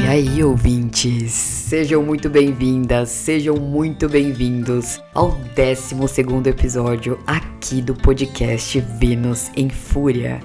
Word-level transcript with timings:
E 0.00 0.06
aí, 0.06 0.42
ouvintes? 0.42 1.32
Sejam 1.32 2.02
muito 2.02 2.30
bem-vindas, 2.30 3.10
sejam 3.10 3.56
muito 3.56 4.08
bem-vindos 4.08 5.00
ao 5.12 5.32
12 5.54 6.48
episódio 6.48 7.18
aqui 7.26 7.82
do 7.82 7.94
podcast 7.94 8.80
Vênus 8.98 9.50
em 9.54 9.68
Fúria. 9.68 10.40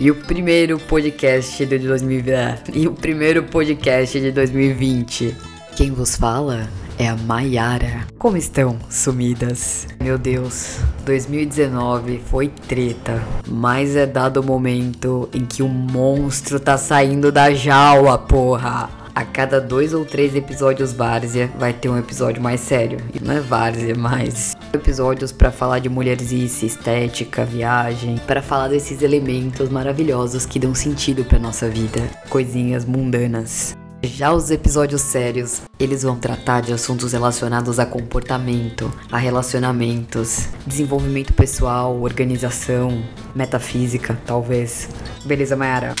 E 0.00 0.10
o 0.10 0.14
primeiro 0.14 0.78
podcast 0.78 1.64
de 1.66 1.78
2020. 1.78 2.72
E 2.74 2.88
o 2.88 2.92
primeiro 2.92 3.42
podcast 3.42 4.18
de 4.18 4.32
2020. 4.32 5.34
Quem 5.76 5.90
vos 5.90 6.16
fala 6.16 6.70
é 6.98 7.06
a 7.06 7.14
Maiara. 7.14 8.06
Como 8.18 8.38
estão, 8.38 8.78
sumidas? 8.88 9.86
Meu 10.02 10.16
Deus, 10.16 10.78
2019 11.04 12.18
foi 12.30 12.48
treta, 12.48 13.22
mas 13.46 13.94
é 13.94 14.06
dado 14.06 14.40
o 14.40 14.42
momento 14.42 15.28
em 15.34 15.44
que 15.44 15.62
o 15.62 15.68
monstro 15.68 16.58
tá 16.58 16.78
saindo 16.78 17.30
da 17.30 17.52
jaula, 17.52 18.16
porra. 18.16 18.88
A 19.14 19.22
cada 19.22 19.60
dois 19.60 19.92
ou 19.92 20.02
três 20.02 20.34
episódios 20.34 20.94
várzea 20.94 21.50
vai 21.58 21.74
ter 21.74 21.90
um 21.90 21.98
episódio 21.98 22.42
mais 22.42 22.60
sério. 22.60 22.98
E 23.12 23.22
não 23.22 23.34
é 23.34 23.40
várzea, 23.40 23.94
mas 23.94 24.56
episódios 24.72 25.30
para 25.30 25.52
falar 25.52 25.80
de 25.80 25.90
mulherzice, 25.90 26.64
estética, 26.64 27.44
viagem, 27.44 28.16
para 28.26 28.40
falar 28.40 28.68
desses 28.68 29.02
elementos 29.02 29.68
maravilhosos 29.68 30.46
que 30.46 30.58
dão 30.58 30.74
sentido 30.74 31.22
para 31.22 31.38
nossa 31.38 31.68
vida, 31.68 32.00
coisinhas 32.30 32.86
mundanas. 32.86 33.76
Já 34.06 34.32
os 34.32 34.50
episódios 34.50 35.02
sérios, 35.02 35.62
eles 35.80 36.02
vão 36.02 36.16
tratar 36.16 36.62
de 36.62 36.72
assuntos 36.72 37.12
relacionados 37.12 37.78
a 37.78 37.84
comportamento, 37.84 38.92
a 39.10 39.18
relacionamentos, 39.18 40.46
desenvolvimento 40.66 41.32
pessoal, 41.32 42.00
organização, 42.00 43.02
metafísica, 43.34 44.18
talvez. 44.24 44.88
Beleza, 45.24 45.56
Mayara? 45.56 45.94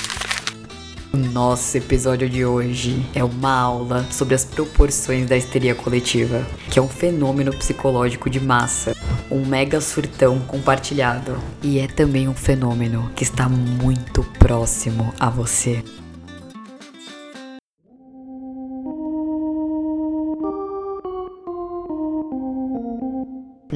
O 1.12 1.16
nosso 1.16 1.76
episódio 1.76 2.28
de 2.28 2.44
hoje 2.44 3.04
é 3.14 3.24
uma 3.24 3.50
aula 3.50 4.06
sobre 4.10 4.34
as 4.34 4.44
proporções 4.44 5.28
da 5.28 5.36
histeria 5.36 5.74
coletiva, 5.74 6.46
que 6.70 6.78
é 6.78 6.82
um 6.82 6.88
fenômeno 6.88 7.52
psicológico 7.52 8.30
de 8.30 8.38
massa, 8.38 8.94
um 9.30 9.44
mega 9.44 9.80
surtão 9.80 10.38
compartilhado, 10.40 11.36
e 11.62 11.78
é 11.78 11.86
também 11.86 12.28
um 12.28 12.34
fenômeno 12.34 13.10
que 13.16 13.24
está 13.24 13.48
muito 13.48 14.22
próximo 14.38 15.12
a 15.18 15.28
você. 15.28 15.82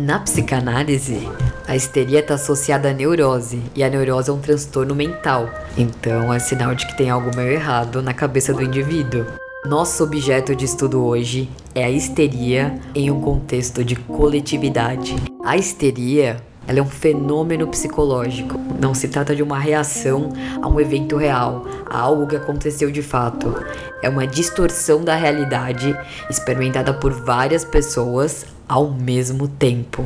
Na 0.01 0.19
psicanálise, 0.19 1.29
a 1.69 1.77
histeria 1.77 2.21
está 2.21 2.33
associada 2.33 2.89
à 2.89 2.93
neurose, 2.95 3.63
e 3.77 3.85
a 3.85 3.91
neurose 3.91 4.31
é 4.31 4.33
um 4.33 4.41
transtorno 4.41 4.95
mental, 4.95 5.51
então 5.77 6.33
é 6.33 6.39
sinal 6.39 6.75
de 6.75 6.87
que 6.87 6.97
tem 6.97 7.11
algo 7.11 7.37
meio 7.37 7.53
errado 7.53 8.01
na 8.01 8.15
cabeça 8.15 8.55
do 8.55 8.63
indivíduo. 8.63 9.27
Nosso 9.67 10.03
objeto 10.03 10.57
de 10.57 10.65
estudo 10.65 11.05
hoje 11.05 11.51
é 11.75 11.85
a 11.85 11.91
histeria 11.91 12.81
em 12.95 13.11
um 13.11 13.21
contexto 13.21 13.85
de 13.85 13.95
coletividade. 13.95 15.17
A 15.45 15.59
histeria 15.59 16.39
ela 16.67 16.79
é 16.79 16.83
um 16.83 16.87
fenômeno 16.87 17.67
psicológico. 17.67 18.59
Não 18.81 18.95
se 18.95 19.09
trata 19.09 19.37
de 19.37 19.43
uma 19.43 19.59
reação 19.59 20.31
a 20.63 20.69
um 20.69 20.81
evento 20.81 21.17
real, 21.17 21.67
a 21.85 21.99
algo 21.99 22.27
que 22.27 22.37
aconteceu 22.37 22.91
de 22.91 23.03
fato. 23.03 23.55
É 24.03 24.09
uma 24.09 24.27
distorção 24.27 25.03
da 25.03 25.15
realidade 25.15 25.95
experimentada 26.31 26.95
por 26.95 27.13
várias 27.13 27.65
pessoas 27.65 28.47
ao 28.71 28.89
mesmo 28.89 29.49
tempo. 29.49 30.05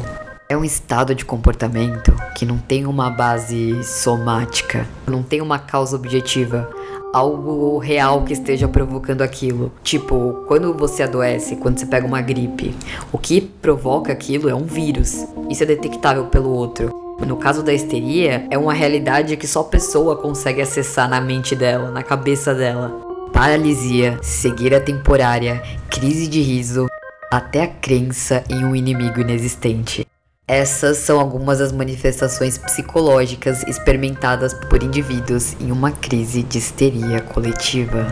É 0.48 0.57
um 0.57 0.65
estado 0.65 1.15
de 1.15 1.23
comportamento 1.23 2.15
que 2.34 2.47
não 2.47 2.57
tem 2.57 2.87
uma 2.87 3.11
base 3.11 3.84
somática, 3.84 4.89
não 5.06 5.23
tem 5.23 5.43
uma 5.43 5.59
causa 5.59 5.95
objetiva, 5.97 6.71
algo 7.12 7.77
real 7.77 8.23
que 8.23 8.33
esteja 8.33 8.67
provocando 8.67 9.21
aquilo. 9.21 9.71
Tipo, 9.83 10.45
quando 10.48 10.73
você 10.73 11.03
adoece, 11.03 11.56
quando 11.56 11.79
você 11.79 11.84
pega 11.84 12.06
uma 12.06 12.23
gripe, 12.23 12.75
o 13.12 13.19
que 13.19 13.43
provoca 13.43 14.11
aquilo 14.11 14.49
é 14.49 14.55
um 14.55 14.65
vírus. 14.65 15.27
Isso 15.50 15.62
é 15.62 15.67
detectável 15.67 16.25
pelo 16.27 16.49
outro. 16.49 16.91
No 17.27 17.37
caso 17.37 17.62
da 17.62 17.72
histeria, 17.72 18.47
é 18.50 18.56
uma 18.56 18.72
realidade 18.72 19.37
que 19.37 19.47
só 19.47 19.61
a 19.61 19.65
pessoa 19.65 20.17
consegue 20.17 20.62
acessar 20.62 21.06
na 21.06 21.21
mente 21.21 21.55
dela, 21.55 21.91
na 21.91 22.03
cabeça 22.03 22.55
dela. 22.55 22.99
Paralisia, 23.31 24.19
cegueira 24.22 24.81
temporária, 24.81 25.62
crise 25.91 26.27
de 26.27 26.41
riso, 26.41 26.87
até 27.31 27.62
a 27.62 27.69
crença 27.69 28.45
em 28.49 28.65
um 28.65 28.75
inimigo 28.75 29.21
inexistente. 29.21 30.07
Essas 30.47 30.99
são 30.99 31.19
algumas 31.19 31.59
das 31.59 31.73
manifestações 31.73 32.59
psicológicas 32.59 33.62
experimentadas 33.62 34.53
por 34.69 34.83
indivíduos 34.83 35.55
em 35.59 35.73
uma 35.73 35.91
crise 35.91 36.43
de 36.43 36.59
histeria 36.59 37.23
coletiva. 37.23 38.09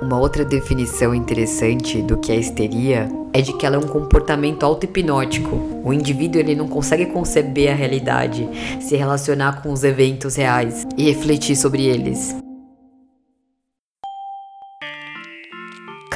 Uma 0.00 0.18
outra 0.18 0.44
definição 0.44 1.14
interessante 1.14 2.00
do 2.02 2.18
que 2.18 2.32
é 2.32 2.36
histeria 2.36 3.08
é 3.32 3.40
de 3.40 3.52
que 3.52 3.66
ela 3.66 3.76
é 3.76 3.78
um 3.78 3.86
comportamento 3.86 4.64
auto-hipnótico. 4.64 5.56
O 5.84 5.92
indivíduo 5.92 6.40
ele 6.40 6.54
não 6.54 6.68
consegue 6.68 7.06
conceber 7.06 7.70
a 7.70 7.74
realidade, 7.74 8.48
se 8.80 8.96
relacionar 8.96 9.62
com 9.62 9.72
os 9.72 9.84
eventos 9.84 10.36
reais 10.36 10.86
e 10.96 11.04
refletir 11.04 11.56
sobre 11.56 11.84
eles. 11.84 12.45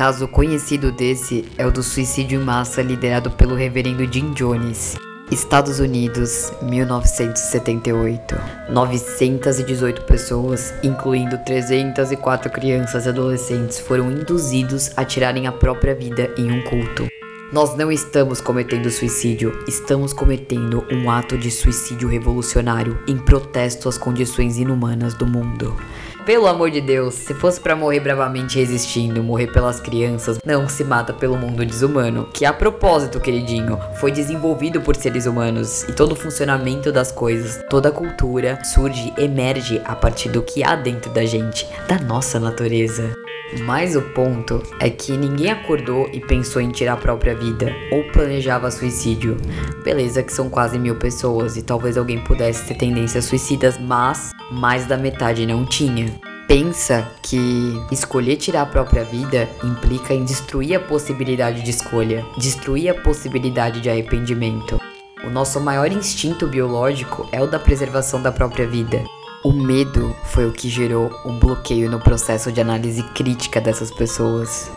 Caso 0.01 0.27
conhecido 0.27 0.91
desse 0.91 1.45
é 1.59 1.67
o 1.67 1.71
do 1.71 1.83
suicídio 1.83 2.41
em 2.41 2.43
massa 2.43 2.81
liderado 2.81 3.31
pelo 3.33 3.55
reverendo 3.55 4.11
Jim 4.11 4.33
Jones. 4.33 4.97
Estados 5.31 5.79
Unidos, 5.79 6.51
1978. 6.63 8.35
918 8.71 10.05
pessoas, 10.05 10.73
incluindo 10.83 11.37
304 11.45 12.51
crianças 12.51 13.05
e 13.05 13.11
adolescentes, 13.11 13.79
foram 13.79 14.11
induzidos 14.11 14.91
a 14.97 15.05
tirarem 15.05 15.47
a 15.47 15.53
própria 15.53 15.95
vida 15.95 16.33
em 16.39 16.51
um 16.51 16.65
culto. 16.65 17.07
Nós 17.53 17.77
não 17.77 17.93
estamos 17.93 18.41
cometendo 18.41 18.91
suicídio, 18.91 19.53
estamos 19.69 20.15
cometendo 20.15 20.83
um 20.91 21.11
ato 21.11 21.37
de 21.37 21.51
suicídio 21.51 22.09
revolucionário 22.09 22.99
em 23.07 23.19
protesto 23.19 23.87
às 23.87 23.99
condições 23.99 24.57
inumanas 24.57 25.13
do 25.13 25.27
mundo. 25.27 25.77
Pelo 26.25 26.47
amor 26.47 26.71
de 26.71 26.81
Deus, 26.81 27.15
se 27.15 27.35
fosse 27.35 27.59
para 27.59 27.75
morrer 27.75 28.01
bravamente 28.01 28.59
resistindo, 28.59 29.23
morrer 29.23 29.47
pelas 29.49 29.81
crianças, 29.81 30.39
não 30.45 30.69
se 30.69 30.85
mata 30.85 31.13
pelo 31.13 31.37
mundo 31.37 31.65
desumano, 31.65 32.29
que 32.33 32.45
a 32.45 32.53
propósito, 32.53 33.19
queridinho, 33.19 33.79
foi 33.99 34.13
desenvolvido 34.13 34.83
por 34.83 34.95
seres 34.95 35.25
humanos 35.25 35.83
e 35.85 35.93
todo 35.93 36.13
o 36.13 36.17
funcionamento 36.17 36.93
das 36.93 37.11
coisas, 37.11 37.59
toda 37.71 37.89
a 37.89 37.93
cultura 37.93 38.63
surge, 38.65 39.13
emerge 39.17 39.81
a 39.85 39.97
partir 39.97 40.29
do 40.29 40.43
que 40.43 40.63
há 40.63 40.77
dentro 40.77 41.11
da 41.11 41.25
gente, 41.25 41.67
da 41.89 41.99
nossa 41.99 42.39
natureza. 42.39 43.15
Mas 43.63 43.97
o 43.97 44.03
ponto 44.03 44.63
é 44.79 44.89
que 44.89 45.17
ninguém 45.17 45.51
acordou 45.51 46.09
e 46.13 46.21
pensou 46.21 46.63
em 46.63 46.71
tirar 46.71 46.93
a 46.93 46.97
própria 46.97 47.35
vida 47.35 47.75
ou 47.91 48.05
planejava 48.13 48.71
suicídio. 48.71 49.37
Beleza, 49.83 50.23
que 50.23 50.33
são 50.33 50.49
quase 50.49 50.79
mil 50.79 50.97
pessoas 50.97 51.57
e 51.57 51.63
talvez 51.63 51.97
alguém 51.97 52.23
pudesse 52.23 52.67
ter 52.67 52.75
tendências 52.75 53.25
suicidas, 53.25 53.77
mas 53.79 54.31
mais 54.51 54.87
da 54.87 54.97
metade 54.97 55.47
não 55.47 55.65
tinha. 55.65 56.13
Pensa 56.47 57.07
que 57.23 57.81
escolher 57.93 58.37
tirar 58.37 58.63
a 58.63 58.67
própria 58.67 59.05
vida 59.05 59.49
implica 59.63 60.13
em 60.13 60.25
destruir 60.25 60.75
a 60.75 60.81
possibilidade 60.81 61.63
de 61.63 61.71
escolha, 61.71 62.27
destruir 62.37 62.91
a 62.91 62.95
possibilidade 62.95 63.81
de 63.81 63.89
arrependimento. 63.89 64.81
O 65.23 65.31
nosso 65.31 65.61
maior 65.61 65.93
instinto 65.93 66.47
biológico 66.47 67.29
é 67.31 67.41
o 67.41 67.47
da 67.47 67.59
preservação 67.59 68.21
da 68.21 68.33
própria 68.33 68.67
vida. 68.67 69.05
O 69.45 69.53
medo 69.53 70.15
foi 70.25 70.47
o 70.47 70.53
que 70.53 70.69
gerou 70.69 71.11
um 71.25 71.39
bloqueio 71.39 71.91
no 71.91 72.01
processo 72.01 72.51
de 72.51 72.61
análise 72.61 73.03
crítica 73.15 73.61
dessas 73.61 73.91
pessoas. 73.91 74.71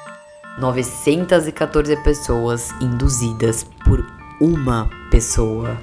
914 0.59 1.95
pessoas 2.03 2.71
induzidas 2.79 3.65
por 3.83 4.05
uma 4.39 4.89
pessoa. 5.09 5.77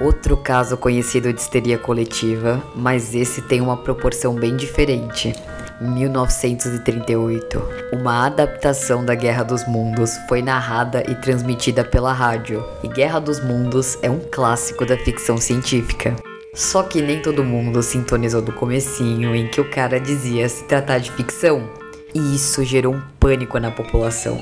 Outro 0.00 0.36
caso 0.36 0.76
conhecido 0.76 1.32
de 1.32 1.40
histeria 1.40 1.76
coletiva, 1.76 2.62
mas 2.76 3.14
esse 3.14 3.42
tem 3.42 3.60
uma 3.60 3.76
proporção 3.76 4.34
bem 4.34 4.56
diferente. 4.56 5.34
1938. 5.80 7.62
Uma 7.92 8.26
adaptação 8.26 9.04
da 9.04 9.14
Guerra 9.14 9.42
dos 9.42 9.66
Mundos 9.66 10.16
foi 10.28 10.40
narrada 10.40 11.02
e 11.08 11.14
transmitida 11.16 11.84
pela 11.84 12.12
rádio. 12.12 12.64
E 12.82 12.88
Guerra 12.88 13.18
dos 13.18 13.42
Mundos 13.42 13.98
é 14.00 14.08
um 14.08 14.20
clássico 14.20 14.86
da 14.86 14.96
ficção 14.96 15.36
científica. 15.36 16.14
Só 16.54 16.82
que 16.84 17.02
nem 17.02 17.20
todo 17.20 17.44
mundo 17.44 17.82
sintonizou 17.82 18.42
do 18.42 18.52
comecinho 18.52 19.34
em 19.34 19.48
que 19.48 19.60
o 19.60 19.70
cara 19.70 20.00
dizia 20.00 20.48
se 20.48 20.64
tratar 20.64 20.98
de 20.98 21.10
ficção. 21.10 21.68
E 22.14 22.34
isso 22.34 22.64
gerou 22.64 22.94
um 22.94 23.02
pânico 23.20 23.58
na 23.58 23.70
população. 23.70 24.40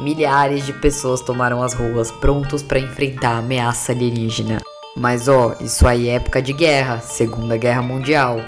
Milhares 0.00 0.64
de 0.64 0.72
pessoas 0.72 1.20
tomaram 1.20 1.62
as 1.62 1.74
ruas 1.74 2.10
prontos 2.10 2.62
para 2.62 2.78
enfrentar 2.78 3.32
a 3.32 3.38
ameaça 3.38 3.92
alienígena. 3.92 4.61
Mas 4.96 5.26
ó, 5.26 5.56
isso 5.60 5.86
aí 5.86 6.08
é 6.08 6.14
época 6.14 6.42
de 6.42 6.52
guerra, 6.52 7.00
Segunda 7.00 7.56
Guerra 7.56 7.82
Mundial. 7.82 8.40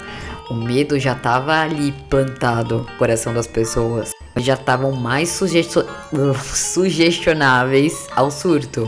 O 0.49 0.53
medo 0.53 0.99
já 0.99 1.13
estava 1.13 1.59
ali 1.61 1.91
plantado 2.07 2.79
no 2.79 2.97
coração 2.97 3.33
das 3.33 3.47
pessoas. 3.47 4.11
Já 4.37 4.53
estavam 4.53 4.91
mais 4.91 5.29
sugesto 5.29 5.83
sugestionáveis 6.43 8.07
ao 8.15 8.29
surto. 8.29 8.87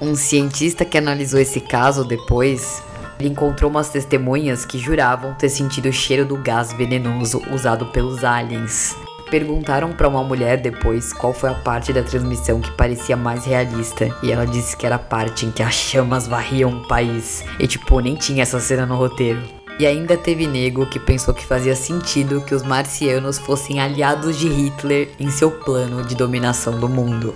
Um 0.00 0.14
cientista 0.14 0.84
que 0.84 0.98
analisou 0.98 1.40
esse 1.40 1.60
caso 1.60 2.04
depois 2.04 2.82
Ele 3.18 3.28
encontrou 3.28 3.70
umas 3.70 3.88
testemunhas 3.88 4.64
que 4.64 4.78
juravam 4.78 5.32
ter 5.34 5.48
sentido 5.48 5.88
o 5.88 5.92
cheiro 5.92 6.24
do 6.26 6.36
gás 6.36 6.72
venenoso 6.72 7.40
usado 7.50 7.86
pelos 7.86 8.24
aliens. 8.24 8.96
Perguntaram 9.32 9.94
para 9.94 10.06
uma 10.08 10.22
mulher 10.22 10.58
depois 10.58 11.10
qual 11.10 11.32
foi 11.32 11.48
a 11.48 11.54
parte 11.54 11.90
da 11.90 12.02
transmissão 12.02 12.60
que 12.60 12.70
parecia 12.72 13.16
mais 13.16 13.46
realista, 13.46 14.14
e 14.22 14.30
ela 14.30 14.46
disse 14.46 14.76
que 14.76 14.84
era 14.84 14.96
a 14.96 14.98
parte 14.98 15.46
em 15.46 15.50
que 15.50 15.62
as 15.62 15.72
chamas 15.72 16.26
varriam 16.26 16.68
o 16.68 16.86
país. 16.86 17.42
E 17.58 17.66
tipo, 17.66 17.98
nem 18.00 18.14
tinha 18.14 18.42
essa 18.42 18.60
cena 18.60 18.84
no 18.84 18.94
roteiro. 18.94 19.40
E 19.78 19.86
ainda 19.86 20.18
teve 20.18 20.46
nego 20.46 20.84
que 20.84 21.00
pensou 21.00 21.32
que 21.32 21.46
fazia 21.46 21.74
sentido 21.74 22.42
que 22.42 22.54
os 22.54 22.62
marcianos 22.62 23.38
fossem 23.38 23.80
aliados 23.80 24.38
de 24.38 24.48
Hitler 24.48 25.08
em 25.18 25.30
seu 25.30 25.50
plano 25.50 26.04
de 26.04 26.14
dominação 26.14 26.78
do 26.78 26.86
mundo. 26.86 27.34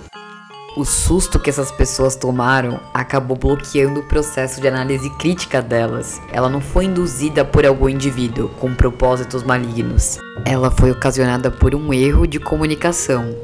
O 0.75 0.85
susto 0.85 1.39
que 1.39 1.49
essas 1.49 1.71
pessoas 1.71 2.15
tomaram 2.15 2.79
acabou 2.93 3.35
bloqueando 3.35 4.01
o 4.01 4.07
processo 4.07 4.61
de 4.61 4.67
análise 4.67 5.09
crítica 5.17 5.63
delas. 5.63 6.21
Ela 6.31 6.47
não 6.47 6.61
foi 6.61 6.85
induzida 6.85 7.43
por 7.43 7.65
algum 7.65 7.89
indivíduo 7.89 8.49
com 8.49 8.75
propósitos 8.75 9.41
malignos. 9.41 10.19
Ela 10.49 10.71
foi 10.71 10.91
ocasionada 10.91 11.51
por 11.51 11.75
um 11.75 11.93
erro 11.93 12.25
de 12.25 12.39
comunicação. 12.39 13.35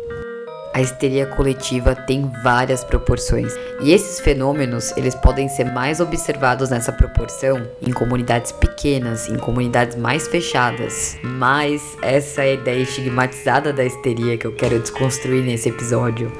A 0.73 0.79
histeria 0.79 1.25
coletiva 1.25 1.93
tem 1.93 2.31
várias 2.41 2.81
proporções, 2.81 3.53
e 3.81 3.91
esses 3.91 4.21
fenômenos, 4.21 4.95
eles 4.95 5.13
podem 5.13 5.49
ser 5.49 5.65
mais 5.65 5.99
observados 5.99 6.69
nessa 6.69 6.93
proporção 6.93 7.67
em 7.85 7.91
comunidades 7.91 8.53
pequenas, 8.53 9.27
em 9.27 9.35
comunidades 9.35 9.97
mais 9.97 10.29
fechadas. 10.29 11.17
Mas 11.21 11.81
essa 12.01 12.41
é 12.41 12.51
a 12.51 12.53
ideia 12.53 12.83
estigmatizada 12.83 13.73
da 13.73 13.83
histeria 13.83 14.37
que 14.37 14.47
eu 14.47 14.55
quero 14.55 14.79
desconstruir 14.79 15.43
nesse 15.43 15.67
episódio 15.67 16.31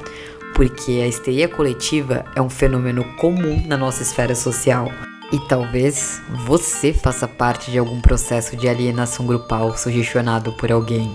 porque 0.56 1.02
a 1.04 1.08
histeria 1.08 1.48
coletiva 1.50 2.24
é 2.36 2.42
um 2.42 2.50
fenômeno 2.50 3.04
comum 3.16 3.66
na 3.66 3.76
nossa 3.76 4.04
esfera 4.04 4.36
social. 4.36 4.88
E 5.34 5.40
talvez 5.40 6.22
você 6.46 6.94
faça 6.94 7.28
parte 7.28 7.72
de 7.72 7.80
algum 7.80 8.00
processo 8.00 8.56
de 8.56 8.70
alienação 8.70 9.26
grupal 9.26 9.76
sugestionado 9.76 10.54
por 10.54 10.72
alguém. 10.72 11.12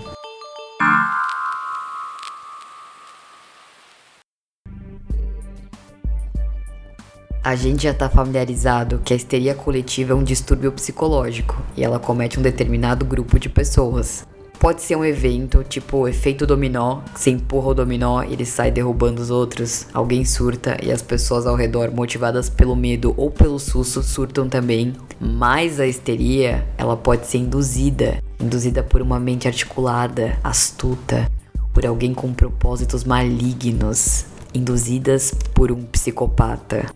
A 7.44 7.54
gente 7.54 7.84
já 7.84 7.92
está 7.92 8.10
familiarizado 8.10 9.00
que 9.04 9.12
a 9.12 9.16
histeria 9.16 9.54
coletiva 9.54 10.14
é 10.14 10.16
um 10.16 10.24
distúrbio 10.24 10.72
psicológico 10.72 11.56
e 11.76 11.84
ela 11.84 12.00
comete 12.00 12.40
um 12.40 12.42
determinado 12.42 13.04
grupo 13.04 13.38
de 13.38 13.48
pessoas. 13.48 14.26
Pode 14.60 14.82
ser 14.82 14.96
um 14.96 15.04
evento, 15.04 15.62
tipo 15.62 16.08
efeito 16.08 16.44
dominó, 16.44 17.00
você 17.14 17.30
empurra 17.30 17.68
o 17.68 17.74
dominó 17.74 18.22
ele 18.22 18.44
sai 18.44 18.70
derrubando 18.70 19.22
os 19.22 19.30
outros. 19.30 19.86
Alguém 19.94 20.24
surta 20.24 20.76
e 20.82 20.90
as 20.90 21.00
pessoas 21.00 21.46
ao 21.46 21.54
redor, 21.54 21.92
motivadas 21.92 22.50
pelo 22.50 22.74
medo 22.74 23.14
ou 23.16 23.30
pelo 23.30 23.58
susto, 23.58 24.02
surtam 24.02 24.48
também. 24.48 24.94
Mas 25.20 25.78
a 25.78 25.86
histeria, 25.86 26.66
ela 26.76 26.96
pode 26.96 27.26
ser 27.26 27.38
induzida 27.38 28.22
induzida 28.40 28.82
por 28.82 29.02
uma 29.02 29.18
mente 29.18 29.48
articulada, 29.48 30.38
astuta, 30.42 31.30
por 31.72 31.84
alguém 31.84 32.14
com 32.14 32.32
propósitos 32.32 33.04
malignos, 33.04 34.24
induzidas 34.54 35.32
por 35.52 35.72
um 35.72 35.82
psicopata. 35.82 36.86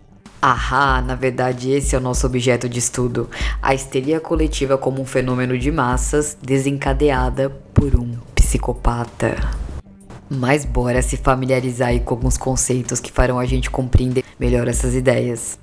Ahá, 0.44 1.00
na 1.00 1.14
verdade 1.14 1.70
esse 1.70 1.94
é 1.94 1.98
o 1.98 2.00
nosso 2.00 2.26
objeto 2.26 2.68
de 2.68 2.80
estudo, 2.80 3.30
a 3.62 3.76
histeria 3.76 4.18
coletiva 4.18 4.76
como 4.76 5.00
um 5.00 5.04
fenômeno 5.04 5.56
de 5.56 5.70
massas 5.70 6.36
desencadeada 6.42 7.48
por 7.72 7.94
um 7.94 8.16
psicopata. 8.34 9.36
Mas 10.28 10.64
bora 10.64 11.00
se 11.00 11.16
familiarizar 11.16 11.90
aí 11.90 12.00
com 12.00 12.14
alguns 12.14 12.36
conceitos 12.36 12.98
que 12.98 13.12
farão 13.12 13.38
a 13.38 13.46
gente 13.46 13.70
compreender 13.70 14.24
melhor 14.36 14.66
essas 14.66 14.96
ideias. 14.96 15.60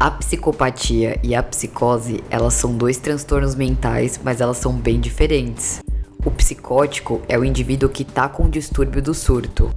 A 0.00 0.10
psicopatia 0.10 1.20
e 1.22 1.34
a 1.34 1.42
psicose, 1.42 2.24
elas 2.30 2.54
são 2.54 2.74
dois 2.74 2.96
transtornos 2.96 3.54
mentais, 3.54 4.18
mas 4.24 4.40
elas 4.40 4.56
são 4.56 4.72
bem 4.72 4.98
diferentes. 4.98 5.82
O 6.24 6.30
psicótico 6.30 7.20
é 7.28 7.38
o 7.38 7.44
indivíduo 7.44 7.90
que 7.90 8.02
tá 8.02 8.30
com 8.30 8.44
o 8.44 8.50
distúrbio 8.50 9.02
do 9.02 9.12
surto. 9.12 9.70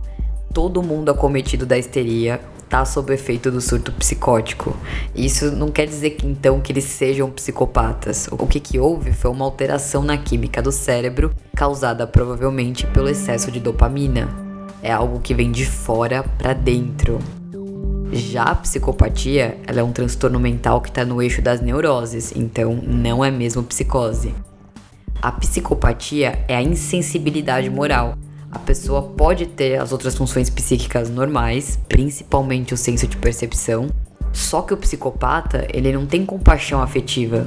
Todo 0.53 0.81
mundo 0.81 1.11
acometido 1.11 1.65
da 1.65 1.77
histeria 1.77 2.39
está 2.65 2.83
sob 2.83 3.13
efeito 3.13 3.49
do 3.49 3.61
surto 3.61 3.91
psicótico. 3.93 4.75
Isso 5.15 5.51
não 5.51 5.71
quer 5.71 5.85
dizer 5.85 6.11
que 6.11 6.27
então 6.27 6.59
que 6.59 6.71
eles 6.71 6.83
sejam 6.83 7.31
psicopatas. 7.31 8.27
O 8.31 8.45
que, 8.45 8.59
que 8.59 8.79
houve 8.79 9.13
foi 9.13 9.31
uma 9.31 9.45
alteração 9.45 10.03
na 10.03 10.17
química 10.17 10.61
do 10.61 10.71
cérebro 10.71 11.33
causada 11.55 12.05
provavelmente 12.05 12.85
pelo 12.87 13.07
excesso 13.07 13.49
de 13.51 13.59
dopamina. 13.59 14.27
É 14.81 14.91
algo 14.91 15.19
que 15.19 15.33
vem 15.33 15.51
de 15.51 15.65
fora 15.65 16.23
para 16.37 16.53
dentro. 16.53 17.19
Já 18.11 18.43
a 18.43 18.55
psicopatia, 18.55 19.57
ela 19.65 19.79
é 19.79 19.83
um 19.83 19.91
transtorno 19.91 20.39
mental 20.39 20.81
que 20.81 20.89
está 20.89 21.03
no 21.03 21.21
eixo 21.21 21.41
das 21.41 21.59
neuroses, 21.61 22.33
então 22.35 22.75
não 22.75 23.23
é 23.23 23.31
mesmo 23.31 23.63
psicose. 23.63 24.33
A 25.21 25.31
psicopatia 25.31 26.43
é 26.47 26.55
a 26.55 26.61
insensibilidade 26.61 27.69
moral, 27.69 28.15
a 28.55 28.59
pessoa 28.59 29.01
pode 29.01 29.47
ter 29.47 29.81
as 29.81 29.91
outras 29.91 30.15
funções 30.15 30.49
psíquicas 30.49 31.09
normais, 31.09 31.77
principalmente 31.89 32.73
o 32.73 32.77
senso 32.77 33.05
de 33.05 33.17
percepção, 33.17 33.89
só 34.31 34.61
que 34.61 34.73
o 34.73 34.77
psicopata, 34.77 35.67
ele 35.73 35.91
não 35.91 36.05
tem 36.05 36.25
compaixão 36.25 36.81
afetiva. 36.81 37.45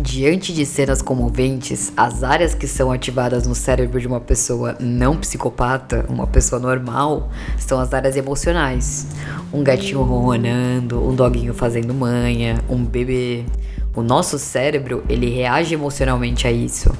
Diante 0.00 0.52
de 0.52 0.66
cenas 0.66 1.00
comoventes, 1.00 1.92
as 1.96 2.24
áreas 2.24 2.52
que 2.52 2.66
são 2.66 2.90
ativadas 2.90 3.46
no 3.46 3.54
cérebro 3.54 4.00
de 4.00 4.08
uma 4.08 4.18
pessoa 4.18 4.76
não 4.80 5.16
psicopata, 5.16 6.04
uma 6.08 6.26
pessoa 6.26 6.60
normal, 6.60 7.30
são 7.56 7.78
as 7.78 7.94
áreas 7.94 8.16
emocionais. 8.16 9.06
Um 9.52 9.62
gatinho 9.62 10.02
ronronando, 10.02 11.00
um 11.00 11.14
doguinho 11.14 11.54
fazendo 11.54 11.94
manha, 11.94 12.58
um 12.68 12.84
bebê. 12.84 13.44
O 13.94 14.02
nosso 14.02 14.36
cérebro, 14.36 15.04
ele 15.08 15.30
reage 15.30 15.74
emocionalmente 15.74 16.48
a 16.48 16.50
isso. 16.50 16.90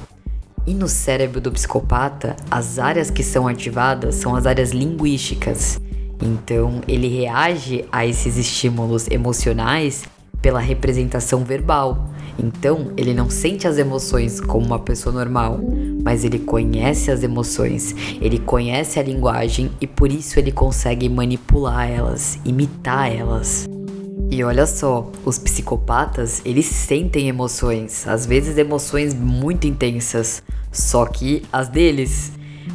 E 0.65 0.73
no 0.73 0.87
cérebro 0.87 1.41
do 1.41 1.51
psicopata, 1.51 2.35
as 2.49 2.77
áreas 2.77 3.09
que 3.09 3.23
são 3.23 3.47
ativadas 3.47 4.15
são 4.15 4.35
as 4.35 4.45
áreas 4.45 4.71
linguísticas. 4.71 5.79
Então, 6.21 6.81
ele 6.87 7.07
reage 7.07 7.83
a 7.91 8.05
esses 8.05 8.37
estímulos 8.37 9.07
emocionais 9.09 10.03
pela 10.41 10.59
representação 10.59 11.43
verbal. 11.43 12.09
Então, 12.37 12.91
ele 12.95 13.13
não 13.13 13.29
sente 13.29 13.67
as 13.67 13.77
emoções 13.77 14.39
como 14.39 14.65
uma 14.65 14.79
pessoa 14.79 15.13
normal, 15.13 15.59
mas 16.03 16.23
ele 16.23 16.39
conhece 16.39 17.11
as 17.11 17.23
emoções, 17.23 17.95
ele 18.21 18.39
conhece 18.39 18.99
a 18.99 19.03
linguagem 19.03 19.71
e 19.81 19.87
por 19.87 20.11
isso 20.11 20.39
ele 20.39 20.51
consegue 20.51 21.09
manipular 21.09 21.89
elas, 21.89 22.39
imitar 22.45 23.11
elas. 23.11 23.67
E 24.29 24.43
olha 24.43 24.65
só, 24.65 25.11
os 25.25 25.37
psicopatas, 25.37 26.41
eles 26.45 26.65
sentem 26.65 27.27
emoções, 27.27 28.07
às 28.07 28.25
vezes 28.25 28.57
emoções 28.57 29.13
muito 29.13 29.67
intensas, 29.67 30.41
só 30.71 31.05
que 31.05 31.43
as 31.51 31.67
deles. 31.67 32.31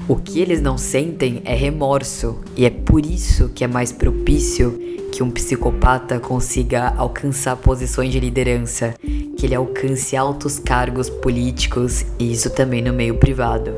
O 0.09 0.17
que 0.17 0.41
eles 0.41 0.61
não 0.61 0.77
sentem 0.77 1.41
é 1.45 1.55
remorso, 1.55 2.41
e 2.57 2.65
é 2.65 2.71
por 2.71 3.05
isso 3.05 3.49
que 3.49 3.65
é 3.65 3.67
mais 3.67 3.91
propício 3.91 4.79
que 5.13 5.23
um 5.23 5.31
psicopata 5.31 6.21
consiga 6.21 6.93
alcançar 6.97 7.57
posições 7.57 8.13
de 8.13 8.21
liderança, 8.21 8.95
que 9.01 9.47
ele 9.47 9.55
alcance 9.55 10.17
altos 10.17 10.59
cargos 10.59 11.09
políticos 11.09 12.05
e 12.19 12.31
isso 12.33 12.51
também 12.51 12.83
no 12.83 12.93
meio 12.93 13.17
privado. 13.17 13.73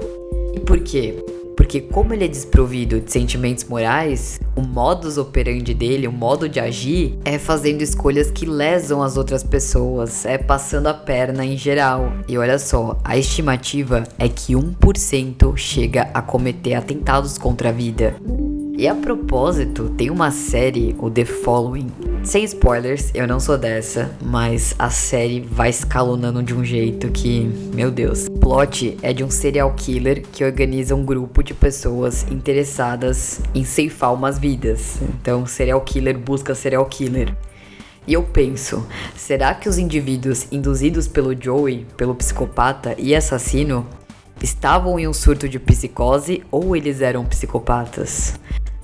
E 0.55 0.61
por 0.61 0.81
quê? 0.81 1.25
Porque 1.59 1.81
como 1.81 2.15
ele 2.15 2.25
é 2.25 2.29
desprovido 2.29 3.01
de 3.01 3.11
sentimentos 3.11 3.65
morais, 3.65 4.41
o 4.55 4.63
modus 4.63 5.19
operandi 5.19 5.75
dele, 5.75 6.07
o 6.07 6.13
modo 6.13 6.49
de 6.49 6.61
agir, 6.61 7.19
é 7.25 7.37
fazendo 7.37 7.83
escolhas 7.83 8.31
que 8.31 8.47
lesam 8.47 9.03
as 9.03 9.17
outras 9.17 9.43
pessoas, 9.43 10.25
é 10.25 10.39
passando 10.39 10.87
a 10.87 10.95
perna 10.95 11.45
em 11.45 11.57
geral. 11.57 12.13
E 12.29 12.39
olha 12.39 12.61
só, 12.61 12.97
a 13.03 13.19
estimativa 13.19 14.05
é 14.21 14.29
que 14.29 14.55
1% 14.55 15.57
chega 15.57 16.09
a 16.15 16.23
cometer 16.23 16.75
atentados 16.75 17.37
contra 17.37 17.71
a 17.71 17.73
vida. 17.73 18.15
E 18.77 18.87
a 18.87 18.95
propósito, 18.95 19.93
tem 19.97 20.11
uma 20.11 20.31
série, 20.31 20.95
o 21.01 21.11
The 21.11 21.25
Following. 21.25 21.91
Sem 22.29 22.45
spoilers, 22.45 23.11
eu 23.15 23.27
não 23.27 23.41
sou 23.41 23.57
dessa, 23.57 24.15
mas 24.21 24.75
a 24.79 24.91
série 24.91 25.41
vai 25.41 25.71
escalonando 25.71 26.43
de 26.43 26.53
um 26.55 26.63
jeito 26.63 27.11
que, 27.11 27.51
meu 27.75 27.91
Deus. 27.91 28.27
O 28.27 28.33
plot 28.33 28.99
é 29.01 29.15
de 29.15 29.25
um 29.25 29.31
serial 29.31 29.73
killer 29.75 30.23
que 30.31 30.45
organiza 30.45 30.95
um 30.95 31.03
grupo 31.03 31.43
de 31.43 31.55
pessoas 31.55 32.27
interessadas 32.31 33.41
em 33.55 33.65
ceifar 33.65 34.13
umas 34.13 34.39
vidas. 34.39 34.99
Então, 35.01 35.47
serial 35.47 35.81
killer 35.81 36.19
busca 36.19 36.55
serial 36.55 36.85
killer. 36.85 37.35
E 38.07 38.13
eu 38.13 38.23
penso, 38.23 38.87
será 39.17 39.55
que 39.55 39.67
os 39.67 39.79
indivíduos 39.79 40.49
induzidos 40.53 41.09
pelo 41.09 41.35
Joey, 41.35 41.87
pelo 41.97 42.15
psicopata 42.15 42.95
e 42.99 43.17
assassino, 43.17 43.87
estavam 44.43 44.99
em 44.99 45.09
um 45.09 45.15
surto 45.15 45.49
de 45.49 45.59
psicose 45.59 46.43
ou 46.51 46.77
eles 46.77 47.01
eram 47.01 47.25
psicopatas? 47.25 48.39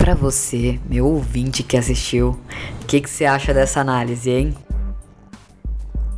Para 0.05 0.15
você, 0.15 0.79
meu 0.87 1.07
ouvinte 1.07 1.63
que 1.63 1.79
assistiu, 1.79 2.37
o 2.83 2.87
que, 2.87 3.01
que 3.01 3.09
você 3.09 3.25
acha 3.25 3.55
dessa 3.55 3.81
análise, 3.81 4.29
hein? 4.29 4.55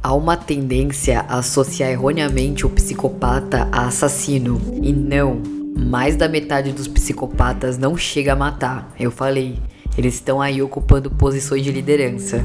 Há 0.02 0.12
uma 0.12 0.36
tendência 0.36 1.20
a 1.28 1.38
associar 1.38 1.88
erroneamente 1.92 2.66
o 2.66 2.68
psicopata 2.68 3.68
a 3.70 3.86
assassino. 3.86 4.60
E 4.82 4.92
não, 4.92 5.40
mais 5.78 6.16
da 6.16 6.28
metade 6.28 6.72
dos 6.72 6.88
psicopatas 6.88 7.78
não 7.78 7.96
chega 7.96 8.32
a 8.32 8.36
matar. 8.36 8.92
Eu 8.98 9.12
falei, 9.12 9.56
eles 9.96 10.14
estão 10.14 10.42
aí 10.42 10.60
ocupando 10.60 11.08
posições 11.08 11.62
de 11.62 11.70
liderança. 11.70 12.44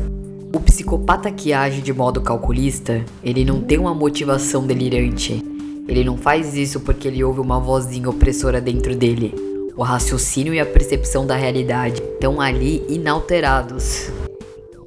O 0.53 0.59
psicopata 0.59 1.31
que 1.31 1.53
age 1.53 1.81
de 1.81 1.91
modo 1.91 2.21
calculista, 2.21 3.03
ele 3.23 3.43
não 3.43 3.61
tem 3.61 3.79
uma 3.79 3.95
motivação 3.95 4.67
delirante. 4.67 5.43
Ele 5.87 6.03
não 6.03 6.17
faz 6.17 6.55
isso 6.55 6.81
porque 6.81 7.07
ele 7.07 7.23
ouve 7.23 7.39
uma 7.39 7.59
vozinha 7.59 8.11
opressora 8.11 8.61
dentro 8.61 8.95
dele. 8.95 9.50
O 9.75 9.83
raciocínio 9.83 10.53
e 10.53 10.59
a 10.59 10.65
percepção 10.65 11.25
da 11.25 11.35
realidade 11.35 12.01
estão 12.01 12.41
ali 12.41 12.85
inalterados. 12.89 14.09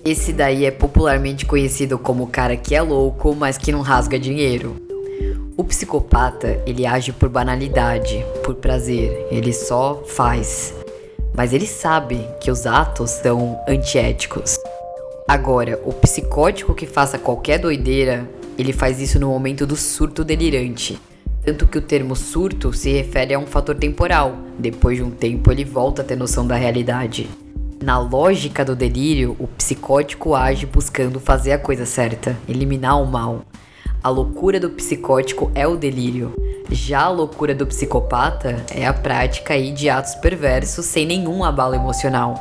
Esse 0.05 0.33
daí 0.33 0.67
é 0.67 0.71
popularmente 0.71 1.47
conhecido 1.47 1.99
como 1.99 2.25
o 2.25 2.27
cara 2.27 2.57
que 2.57 2.75
é 2.75 2.83
louco, 2.83 3.35
mas 3.35 3.57
que 3.57 3.73
não 3.73 3.81
rasga 3.81 4.19
dinheiro. 4.19 4.77
O 5.57 5.65
psicopata, 5.65 6.61
ele 6.67 6.85
age 6.85 7.13
por 7.13 7.29
banalidade, 7.29 8.25
por 8.45 8.57
prazer, 8.57 9.27
ele 9.31 9.53
só 9.53 10.03
faz. 10.07 10.75
Mas 11.35 11.53
ele 11.53 11.67
sabe 11.67 12.29
que 12.41 12.51
os 12.51 12.67
atos 12.67 13.11
são 13.11 13.59
antiéticos. 13.67 14.59
Agora, 15.27 15.81
o 15.85 15.93
psicótico 15.93 16.75
que 16.75 16.87
faça 16.87 17.19
qualquer 17.19 17.59
doideira, 17.59 18.29
ele 18.59 18.73
faz 18.73 19.01
isso 19.01 19.19
no 19.19 19.29
momento 19.29 19.67
do 19.67 19.77
surto 19.77 20.23
delirante. 20.23 21.01
Tanto 21.45 21.67
que 21.67 21.77
o 21.77 21.83
termo 21.83 22.17
surto 22.17 22.73
se 22.73 22.91
refere 22.91 23.35
a 23.35 23.39
um 23.39 23.47
fator 23.47 23.75
temporal. 23.75 24.35
Depois 24.59 24.97
de 24.97 25.03
um 25.03 25.11
tempo, 25.11 25.53
ele 25.53 25.65
volta 25.65 26.01
a 26.01 26.05
ter 26.05 26.17
noção 26.17 26.47
da 26.47 26.57
realidade. 26.57 27.29
Na 27.83 27.99
lógica 27.99 28.65
do 28.65 28.75
delírio, 28.75 29.37
o 29.39 29.47
psicótico 29.47 30.35
age 30.35 30.65
buscando 30.65 31.21
fazer 31.21 31.53
a 31.53 31.59
coisa 31.59 31.85
certa, 31.85 32.35
eliminar 32.49 32.99
o 33.03 33.07
mal. 33.07 33.43
A 34.03 34.09
loucura 34.09 34.59
do 34.59 34.71
psicótico 34.71 35.53
é 35.55 35.67
o 35.67 35.77
delírio. 35.77 36.35
Já 36.71 37.03
a 37.03 37.11
loucura 37.11 37.55
do 37.55 37.67
psicopata 37.67 38.65
é 38.75 38.87
a 38.87 38.93
prática 38.95 39.61
de 39.61 39.91
atos 39.91 40.15
perversos 40.15 40.87
sem 40.87 41.05
nenhum 41.05 41.45
abalo 41.45 41.75
emocional. 41.75 42.39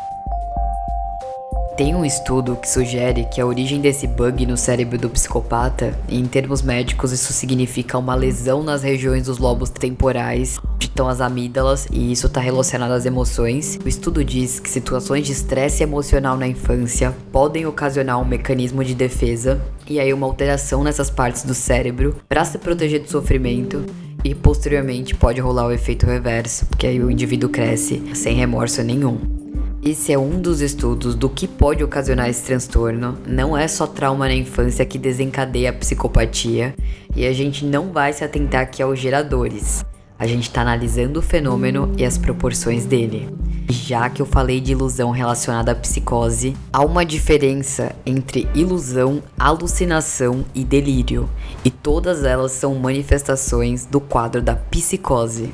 Tem 1.76 1.96
um 1.96 2.06
estudo 2.06 2.56
que 2.56 2.70
sugere 2.70 3.26
que 3.26 3.42
a 3.42 3.46
origem 3.48 3.82
desse 3.82 4.06
bug 4.06 4.46
no 4.46 4.56
cérebro 4.56 4.96
do 4.96 5.10
psicopata, 5.10 5.98
em 6.08 6.24
termos 6.26 6.62
médicos, 6.62 7.12
isso 7.12 7.34
significa 7.34 7.98
uma 7.98 8.14
lesão 8.14 8.62
nas 8.62 8.84
regiões 8.84 9.24
dos 9.24 9.40
lobos 9.40 9.72
temporais, 9.72 10.60
onde 10.76 10.86
estão 10.86 11.10
as 11.10 11.20
amígdalas, 11.20 11.88
e 11.92 12.12
isso 12.12 12.28
está 12.28 12.40
relacionado 12.40 12.92
às 12.92 13.08
emoções. 13.08 13.80
O 13.84 13.90
estudo 13.90 14.24
diz 14.24 14.60
que 14.60 14.70
situações 14.70 15.26
de 15.26 15.32
estresse 15.32 15.82
emocional 15.82 16.38
na 16.38 16.48
infância 16.48 17.12
podem 17.32 17.66
ocasionar 17.66 18.22
um 18.22 18.26
mecanismo 18.26 18.84
de 18.84 18.94
defesa 18.94 19.60
e 19.90 20.00
aí 20.00 20.14
uma 20.14 20.28
alteração 20.28 20.84
nessas 20.84 21.10
partes 21.10 21.44
do 21.44 21.56
cérebro 21.56 22.18
para 22.30 22.46
se 22.46 22.60
proteger 22.60 23.02
do 23.02 23.10
sofrimento. 23.10 23.84
E 24.24 24.36
posteriormente 24.36 25.16
pode 25.16 25.42
rolar 25.42 25.66
o 25.66 25.72
efeito 25.72 26.06
reverso, 26.06 26.68
porque 26.68 26.86
aí 26.86 27.02
o 27.02 27.10
indivíduo 27.10 27.50
cresce 27.50 28.00
sem 28.14 28.36
remorso 28.36 28.84
nenhum. 28.84 29.43
Esse 29.86 30.14
é 30.14 30.18
um 30.18 30.40
dos 30.40 30.62
estudos 30.62 31.14
do 31.14 31.28
que 31.28 31.46
pode 31.46 31.84
ocasionar 31.84 32.30
esse 32.30 32.46
transtorno. 32.46 33.18
Não 33.28 33.58
é 33.58 33.68
só 33.68 33.86
trauma 33.86 34.30
na 34.30 34.34
infância 34.34 34.86
que 34.86 34.98
desencadeia 34.98 35.72
a 35.72 35.74
psicopatia, 35.74 36.74
e 37.14 37.26
a 37.26 37.34
gente 37.34 37.66
não 37.66 37.92
vai 37.92 38.14
se 38.14 38.24
atentar 38.24 38.62
aqui 38.62 38.82
aos 38.82 38.98
geradores. 38.98 39.84
A 40.18 40.26
gente 40.26 40.44
está 40.44 40.62
analisando 40.62 41.20
o 41.20 41.22
fenômeno 41.22 41.92
e 41.98 42.06
as 42.06 42.18
proporções 42.18 42.86
dele. 42.86 43.28
Já 43.70 44.10
que 44.10 44.22
eu 44.22 44.26
falei 44.26 44.62
de 44.62 44.72
ilusão 44.72 45.12
relacionada 45.12 45.74
à 45.74 45.76
psicose, 45.76 46.56
há 46.72 46.82
uma 46.82 47.04
diferença 47.04 47.94
entre 48.06 48.48
ilusão, 48.56 49.22
alucinação 49.38 50.46
e 50.56 50.64
delírio, 50.64 51.30
e 51.66 51.70
todas 51.70 52.24
elas 52.24 52.54
são 52.54 52.74
manifestações 52.76 53.86
do 53.86 54.00
quadro 54.00 54.42
da 54.42 54.56
psicose. 54.56 55.54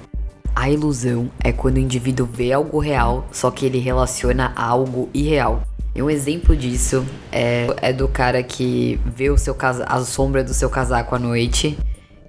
A 0.59 0.69
ilusão 0.69 1.31
é 1.41 1.53
quando 1.53 1.77
o 1.77 1.79
indivíduo 1.79 2.27
vê 2.29 2.51
algo 2.51 2.79
real, 2.79 3.25
só 3.31 3.49
que 3.49 3.65
ele 3.65 3.79
relaciona 3.79 4.51
a 4.57 4.65
algo 4.65 5.07
irreal. 5.13 5.63
E 5.95 6.03
um 6.03 6.09
exemplo 6.09 6.53
disso 6.53 7.05
é, 7.31 7.67
é 7.81 7.93
do 7.93 8.09
cara 8.09 8.43
que 8.43 8.99
vê 9.05 9.29
o 9.29 9.37
seu 9.37 9.55
a 9.87 9.99
sombra 10.01 10.43
do 10.43 10.53
seu 10.53 10.69
casaco 10.69 11.15
à 11.15 11.19
noite 11.19 11.79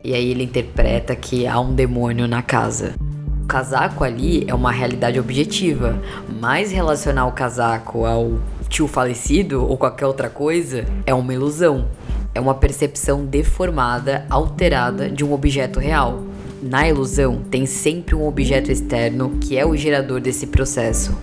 e 0.04 0.14
aí 0.14 0.30
ele 0.30 0.44
interpreta 0.44 1.16
que 1.16 1.44
há 1.44 1.58
um 1.58 1.74
demônio 1.74 2.28
na 2.28 2.40
casa. 2.40 2.94
O 3.42 3.46
casaco 3.48 4.04
ali 4.04 4.44
é 4.46 4.54
uma 4.54 4.70
realidade 4.70 5.18
objetiva, 5.18 6.00
mas 6.40 6.70
relacionar 6.70 7.26
o 7.26 7.32
casaco 7.32 8.06
ao 8.06 8.38
tio 8.68 8.86
falecido 8.86 9.68
ou 9.68 9.76
qualquer 9.76 10.06
outra 10.06 10.30
coisa 10.30 10.84
é 11.04 11.12
uma 11.12 11.34
ilusão. 11.34 11.88
É 12.32 12.40
uma 12.40 12.54
percepção 12.54 13.26
deformada, 13.26 14.24
alterada 14.30 15.10
de 15.10 15.24
um 15.24 15.32
objeto 15.32 15.80
real. 15.80 16.29
Na 16.62 16.86
ilusão, 16.86 17.40
tem 17.50 17.64
sempre 17.64 18.14
um 18.14 18.26
objeto 18.26 18.70
externo 18.70 19.38
que 19.40 19.56
é 19.56 19.64
o 19.64 19.74
gerador 19.74 20.20
desse 20.20 20.46
processo. 20.46 21.16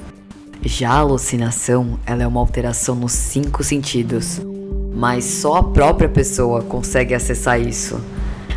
Já 0.64 0.90
a 0.90 1.00
alucinação, 1.00 2.00
ela 2.08 2.24
é 2.24 2.28
uma 2.28 2.40
alteração 2.40 2.96
nos 2.96 3.12
cinco 3.12 3.64
sentidos, 3.64 4.42
mas 4.96 5.24
só 5.26 5.58
a 5.58 5.64
própria 5.64 6.10
pessoa 6.10 6.64
consegue 6.64 7.14
acessar 7.14 7.62
isso. 7.62 8.02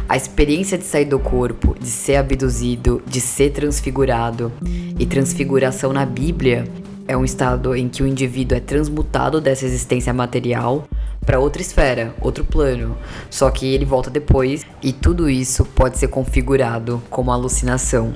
A 0.09 0.17
experiência 0.17 0.79
de 0.79 0.85
sair 0.85 1.05
do 1.05 1.19
corpo, 1.19 1.77
de 1.79 1.87
ser 1.87 2.17
abduzido, 2.17 3.03
de 3.07 3.21
ser 3.21 3.51
transfigurado. 3.51 4.51
E 4.99 5.05
transfiguração 5.05 5.93
na 5.93 6.07
Bíblia 6.07 6.65
é 7.07 7.15
um 7.15 7.25
estado 7.25 7.77
em 7.77 7.91
que 7.91 8.03
o 8.03 8.07
indivíduo 8.07 8.57
é 8.57 8.61
transmutado 8.61 9.39
dessa 9.39 9.67
existência 9.67 10.15
material 10.15 10.89
para 11.25 11.39
outra 11.39 11.63
esfera, 11.63 12.15
outro 12.21 12.45
plano. 12.45 12.97
Só 13.29 13.51
que 13.51 13.67
ele 13.67 13.85
volta 13.85 14.11
depois 14.11 14.67
e 14.83 14.93
tudo 14.93 15.29
isso 15.29 15.65
pode 15.65 15.99
ser 15.99 16.09
configurado 16.09 17.03
como 17.11 17.31
alucinação. 17.31 18.15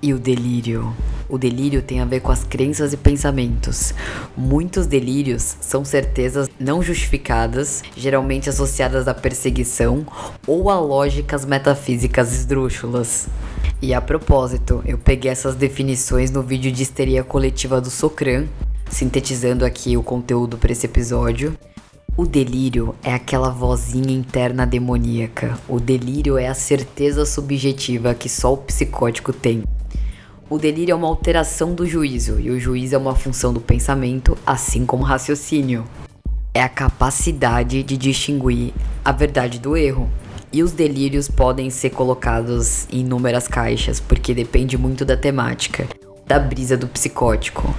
E 0.00 0.12
o 0.12 0.18
delírio? 0.18 0.94
O 1.28 1.38
delírio 1.38 1.80
tem 1.80 2.00
a 2.00 2.04
ver 2.04 2.20
com 2.20 2.30
as 2.30 2.44
crenças 2.44 2.92
e 2.92 2.96
pensamentos. 2.96 3.94
Muitos 4.36 4.86
delírios 4.86 5.56
são 5.60 5.84
certezas 5.84 6.50
não 6.60 6.82
justificadas, 6.82 7.82
geralmente 7.96 8.50
associadas 8.50 9.08
à 9.08 9.14
perseguição 9.14 10.06
ou 10.46 10.68
a 10.68 10.78
lógicas 10.78 11.46
metafísicas 11.46 12.34
esdrúxulas. 12.34 13.28
E 13.80 13.94
a 13.94 14.00
propósito, 14.00 14.82
eu 14.86 14.98
peguei 14.98 15.30
essas 15.30 15.54
definições 15.54 16.30
no 16.30 16.42
vídeo 16.42 16.70
de 16.70 16.82
histeria 16.82 17.24
coletiva 17.24 17.80
do 17.80 17.90
Socran, 17.90 18.46
sintetizando 18.90 19.64
aqui 19.64 19.96
o 19.96 20.02
conteúdo 20.02 20.58
para 20.58 20.72
esse 20.72 20.86
episódio. 20.86 21.56
O 22.16 22.24
delírio 22.24 22.94
é 23.02 23.12
aquela 23.12 23.50
vozinha 23.50 24.14
interna 24.14 24.64
demoníaca. 24.64 25.58
O 25.68 25.80
delírio 25.80 26.38
é 26.38 26.46
a 26.46 26.54
certeza 26.54 27.26
subjetiva 27.26 28.14
que 28.14 28.28
só 28.28 28.52
o 28.52 28.56
psicótico 28.56 29.32
tem. 29.32 29.64
O 30.48 30.56
delírio 30.56 30.92
é 30.92 30.94
uma 30.94 31.08
alteração 31.08 31.74
do 31.74 31.84
juízo, 31.84 32.38
e 32.38 32.50
o 32.50 32.60
juízo 32.60 32.94
é 32.94 32.98
uma 32.98 33.16
função 33.16 33.52
do 33.52 33.60
pensamento, 33.60 34.38
assim 34.46 34.86
como 34.86 35.02
o 35.02 35.06
raciocínio. 35.06 35.84
É 36.54 36.62
a 36.62 36.68
capacidade 36.68 37.82
de 37.82 37.96
distinguir 37.96 38.72
a 39.04 39.10
verdade 39.10 39.58
do 39.58 39.76
erro. 39.76 40.08
E 40.52 40.62
os 40.62 40.70
delírios 40.70 41.26
podem 41.26 41.68
ser 41.68 41.90
colocados 41.90 42.86
em 42.92 43.00
inúmeras 43.00 43.48
caixas, 43.48 43.98
porque 43.98 44.32
depende 44.32 44.78
muito 44.78 45.04
da 45.04 45.16
temática, 45.16 45.88
da 46.28 46.38
brisa 46.38 46.76
do 46.76 46.86
psicótico 46.86 47.74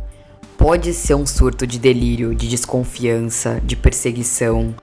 pode 0.66 0.96
ser 0.96 1.14
um 1.14 1.28
surto 1.28 1.68
de 1.68 1.78
delírio, 1.78 2.34
de 2.34 2.48
desconfiança, 2.48 3.62
de 3.64 3.76
perseguição, 3.76 4.74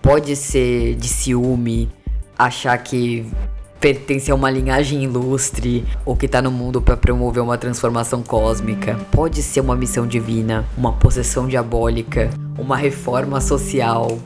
pode 0.00 0.34
ser 0.34 0.94
de 0.94 1.08
ciúme, 1.08 1.90
achar 2.38 2.78
que 2.78 3.26
pertence 3.78 4.30
a 4.30 4.34
uma 4.34 4.50
linhagem 4.50 5.04
ilustre 5.04 5.84
ou 6.06 6.16
que 6.16 6.26
tá 6.26 6.40
no 6.40 6.50
mundo 6.50 6.80
para 6.80 6.96
promover 6.96 7.42
uma 7.42 7.58
transformação 7.58 8.22
cósmica. 8.22 8.98
Pode 9.12 9.42
ser 9.42 9.60
uma 9.60 9.76
missão 9.76 10.06
divina, 10.06 10.64
uma 10.74 10.94
possessão 10.94 11.46
diabólica, 11.46 12.30
uma 12.58 12.78
reforma 12.78 13.38
social, 13.38 14.18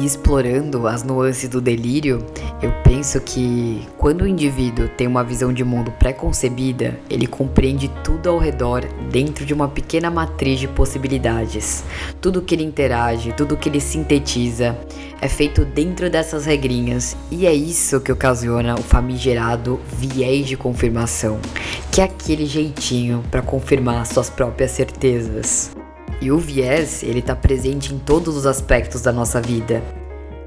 E 0.00 0.06
explorando 0.06 0.86
as 0.86 1.02
nuances 1.02 1.46
do 1.46 1.60
delírio, 1.60 2.24
eu 2.62 2.72
penso 2.82 3.20
que 3.20 3.86
quando 3.98 4.22
o 4.22 4.26
indivíduo 4.26 4.88
tem 4.88 5.06
uma 5.06 5.22
visão 5.22 5.52
de 5.52 5.62
mundo 5.62 5.92
pré-concebida, 5.98 6.98
ele 7.10 7.26
compreende 7.26 7.86
tudo 8.02 8.30
ao 8.30 8.38
redor 8.38 8.82
dentro 9.10 9.44
de 9.44 9.52
uma 9.52 9.68
pequena 9.68 10.10
matriz 10.10 10.58
de 10.58 10.66
possibilidades. 10.66 11.84
Tudo 12.18 12.40
que 12.40 12.54
ele 12.54 12.64
interage, 12.64 13.34
tudo 13.34 13.58
que 13.58 13.68
ele 13.68 13.78
sintetiza 13.78 14.74
é 15.20 15.28
feito 15.28 15.66
dentro 15.66 16.08
dessas 16.08 16.46
regrinhas, 16.46 17.14
e 17.30 17.46
é 17.46 17.52
isso 17.52 18.00
que 18.00 18.10
ocasiona 18.10 18.76
o 18.76 18.82
famigerado 18.82 19.78
viés 19.98 20.46
de 20.46 20.56
confirmação, 20.56 21.38
que 21.92 22.00
é 22.00 22.04
aquele 22.04 22.46
jeitinho 22.46 23.22
para 23.30 23.42
confirmar 23.42 24.06
suas 24.06 24.30
próprias 24.30 24.70
certezas. 24.70 25.70
E 26.20 26.30
o 26.30 26.38
viés, 26.38 27.02
ele 27.02 27.22
tá 27.22 27.34
presente 27.34 27.94
em 27.94 27.98
todos 27.98 28.36
os 28.36 28.44
aspectos 28.44 29.00
da 29.00 29.10
nossa 29.10 29.40
vida. 29.40 29.82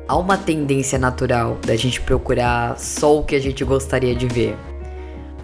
Há 0.08 0.16
uma 0.18 0.38
tendência 0.38 1.00
natural 1.00 1.58
da 1.66 1.76
gente 1.76 2.00
procurar 2.00 2.78
só 2.78 3.18
o 3.18 3.24
que 3.24 3.36
a 3.36 3.40
gente 3.40 3.64
gostaria 3.64 4.14
de 4.14 4.28
ver. 4.28 4.56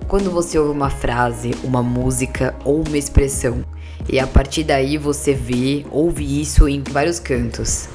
Quando 0.08 0.30
você 0.30 0.60
ouve 0.60 0.72
uma 0.72 0.90
frase, 0.90 1.52
uma 1.64 1.82
música 1.82 2.56
ou 2.64 2.84
uma 2.88 2.98
expressão, 2.98 3.64
e 4.08 4.20
a 4.20 4.28
partir 4.28 4.64
daí 4.64 4.98
você 4.98 5.34
vê, 5.34 5.86
ouve 5.90 6.42
isso 6.42 6.68
em 6.68 6.84
vários 6.84 7.20
cantos. 7.20 7.90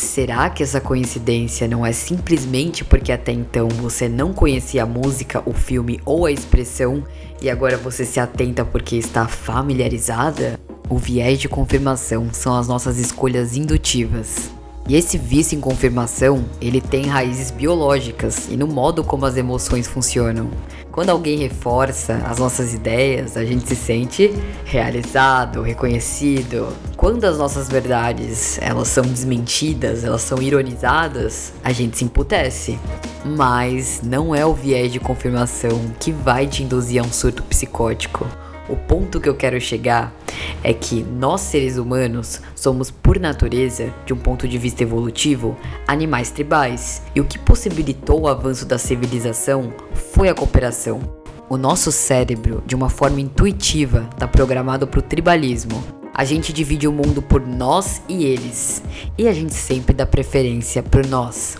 Será 0.00 0.48
que 0.48 0.62
essa 0.62 0.80
coincidência 0.80 1.68
não 1.68 1.84
é 1.84 1.92
simplesmente 1.92 2.82
porque 2.82 3.12
até 3.12 3.32
então 3.32 3.68
você 3.68 4.08
não 4.08 4.32
conhecia 4.32 4.82
a 4.82 4.86
música, 4.86 5.42
o 5.44 5.52
filme 5.52 6.00
ou 6.06 6.24
a 6.24 6.32
expressão 6.32 7.04
e 7.40 7.50
agora 7.50 7.76
você 7.76 8.06
se 8.06 8.18
atenta 8.18 8.64
porque 8.64 8.96
está 8.96 9.28
familiarizada? 9.28 10.58
O 10.88 10.96
viés 10.96 11.38
de 11.38 11.50
confirmação 11.50 12.32
são 12.32 12.56
as 12.56 12.66
nossas 12.66 12.98
escolhas 12.98 13.54
indutivas. 13.58 14.50
E 14.90 14.96
esse 14.96 15.16
vício 15.16 15.56
em 15.56 15.60
confirmação, 15.60 16.44
ele 16.60 16.80
tem 16.80 17.06
raízes 17.06 17.52
biológicas 17.52 18.48
e 18.50 18.56
no 18.56 18.66
modo 18.66 19.04
como 19.04 19.24
as 19.24 19.36
emoções 19.36 19.86
funcionam. 19.86 20.50
Quando 20.90 21.10
alguém 21.10 21.38
reforça 21.38 22.14
as 22.26 22.40
nossas 22.40 22.74
ideias, 22.74 23.36
a 23.36 23.44
gente 23.44 23.68
se 23.68 23.76
sente 23.76 24.34
realizado, 24.64 25.62
reconhecido. 25.62 26.76
Quando 26.96 27.22
as 27.22 27.38
nossas 27.38 27.68
verdades, 27.68 28.58
elas 28.60 28.88
são 28.88 29.04
desmentidas, 29.04 30.02
elas 30.02 30.22
são 30.22 30.42
ironizadas, 30.42 31.52
a 31.62 31.70
gente 31.70 31.96
se 31.96 32.04
emputece. 32.04 32.76
Mas 33.24 34.00
não 34.02 34.34
é 34.34 34.44
o 34.44 34.52
viés 34.52 34.90
de 34.90 34.98
confirmação 34.98 35.80
que 36.00 36.10
vai 36.10 36.48
te 36.48 36.64
induzir 36.64 37.00
a 37.00 37.06
um 37.06 37.12
surto 37.12 37.44
psicótico. 37.44 38.26
O 38.70 38.76
ponto 38.76 39.20
que 39.20 39.28
eu 39.28 39.34
quero 39.34 39.60
chegar 39.60 40.14
é 40.62 40.72
que 40.72 41.02
nós 41.02 41.40
seres 41.40 41.76
humanos 41.76 42.40
somos, 42.54 42.88
por 42.88 43.18
natureza, 43.18 43.92
de 44.06 44.14
um 44.14 44.16
ponto 44.16 44.46
de 44.46 44.56
vista 44.58 44.84
evolutivo, 44.84 45.56
animais 45.88 46.30
tribais. 46.30 47.02
E 47.12 47.20
o 47.20 47.24
que 47.24 47.36
possibilitou 47.36 48.20
o 48.20 48.28
avanço 48.28 48.64
da 48.64 48.78
civilização 48.78 49.72
foi 50.12 50.28
a 50.28 50.34
cooperação. 50.34 51.00
O 51.48 51.56
nosso 51.56 51.90
cérebro, 51.90 52.62
de 52.64 52.76
uma 52.76 52.88
forma 52.88 53.20
intuitiva, 53.20 54.08
está 54.12 54.28
programado 54.28 54.86
para 54.86 55.00
o 55.00 55.02
tribalismo. 55.02 55.82
A 56.14 56.24
gente 56.24 56.52
divide 56.52 56.86
o 56.86 56.92
mundo 56.92 57.20
por 57.20 57.44
nós 57.44 58.00
e 58.08 58.24
eles, 58.24 58.84
e 59.18 59.26
a 59.26 59.32
gente 59.32 59.54
sempre 59.54 59.92
dá 59.92 60.06
preferência 60.06 60.80
por 60.80 61.04
nós. 61.04 61.56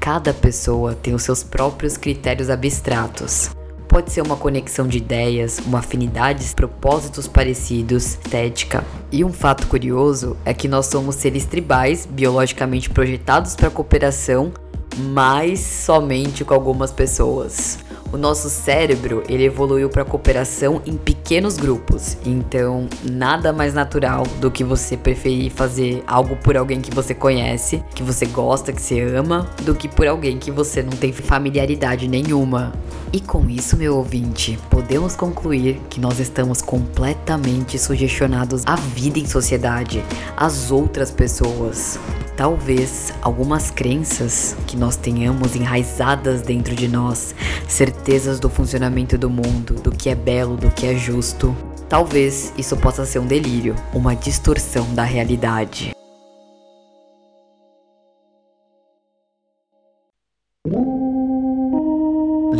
Cada 0.00 0.34
pessoa 0.34 0.96
tem 0.96 1.14
os 1.14 1.22
seus 1.22 1.44
próprios 1.44 1.96
critérios 1.96 2.50
abstratos. 2.50 3.50
Pode 3.88 4.12
ser 4.12 4.20
uma 4.20 4.36
conexão 4.36 4.86
de 4.86 4.98
ideias, 4.98 5.58
uma 5.64 5.78
afinidade, 5.78 6.44
propósitos 6.54 7.26
parecidos, 7.26 8.04
estética. 8.04 8.84
E 9.10 9.24
um 9.24 9.32
fato 9.32 9.66
curioso 9.66 10.36
é 10.44 10.52
que 10.52 10.68
nós 10.68 10.86
somos 10.86 11.16
seres 11.16 11.46
tribais, 11.46 12.04
biologicamente 12.04 12.90
projetados 12.90 13.56
para 13.56 13.70
cooperação, 13.70 14.52
mas 14.98 15.60
somente 15.60 16.44
com 16.44 16.52
algumas 16.52 16.92
pessoas. 16.92 17.78
O 18.10 18.16
nosso 18.16 18.48
cérebro, 18.48 19.22
ele 19.28 19.44
evoluiu 19.44 19.90
para 19.90 20.02
cooperação 20.02 20.80
em 20.86 20.96
pequenos 20.96 21.58
grupos. 21.58 22.16
Então, 22.24 22.88
nada 23.04 23.52
mais 23.52 23.74
natural 23.74 24.22
do 24.40 24.50
que 24.50 24.64
você 24.64 24.96
preferir 24.96 25.50
fazer 25.50 26.02
algo 26.06 26.34
por 26.36 26.56
alguém 26.56 26.80
que 26.80 26.94
você 26.94 27.14
conhece, 27.14 27.84
que 27.94 28.02
você 28.02 28.24
gosta, 28.24 28.72
que 28.72 28.80
você 28.80 29.02
ama, 29.02 29.46
do 29.62 29.74
que 29.74 29.88
por 29.88 30.06
alguém 30.06 30.38
que 30.38 30.50
você 30.50 30.82
não 30.82 30.92
tem 30.92 31.12
familiaridade 31.12 32.08
nenhuma. 32.08 32.72
E 33.12 33.20
com 33.20 33.48
isso, 33.48 33.76
meu 33.76 33.96
ouvinte, 33.96 34.58
podemos 34.70 35.14
concluir 35.14 35.78
que 35.90 36.00
nós 36.00 36.18
estamos 36.18 36.62
completamente 36.62 37.78
sugestionados 37.78 38.62
à 38.66 38.74
vida 38.74 39.18
em 39.18 39.26
sociedade, 39.26 40.02
às 40.34 40.70
outras 40.70 41.10
pessoas. 41.10 41.98
Talvez 42.38 43.12
algumas 43.20 43.68
crenças 43.68 44.54
que 44.64 44.76
nós 44.76 44.94
tenhamos 44.94 45.56
enraizadas 45.56 46.40
dentro 46.40 46.72
de 46.72 46.86
nós, 46.86 47.34
certezas 47.66 48.38
do 48.38 48.48
funcionamento 48.48 49.18
do 49.18 49.28
mundo, 49.28 49.74
do 49.74 49.90
que 49.90 50.08
é 50.08 50.14
belo, 50.14 50.56
do 50.56 50.70
que 50.70 50.86
é 50.86 50.94
justo. 50.94 51.54
Talvez 51.88 52.52
isso 52.56 52.76
possa 52.76 53.04
ser 53.04 53.18
um 53.18 53.26
delírio, 53.26 53.74
uma 53.92 54.14
distorção 54.14 54.86
da 54.94 55.02
realidade. 55.02 55.97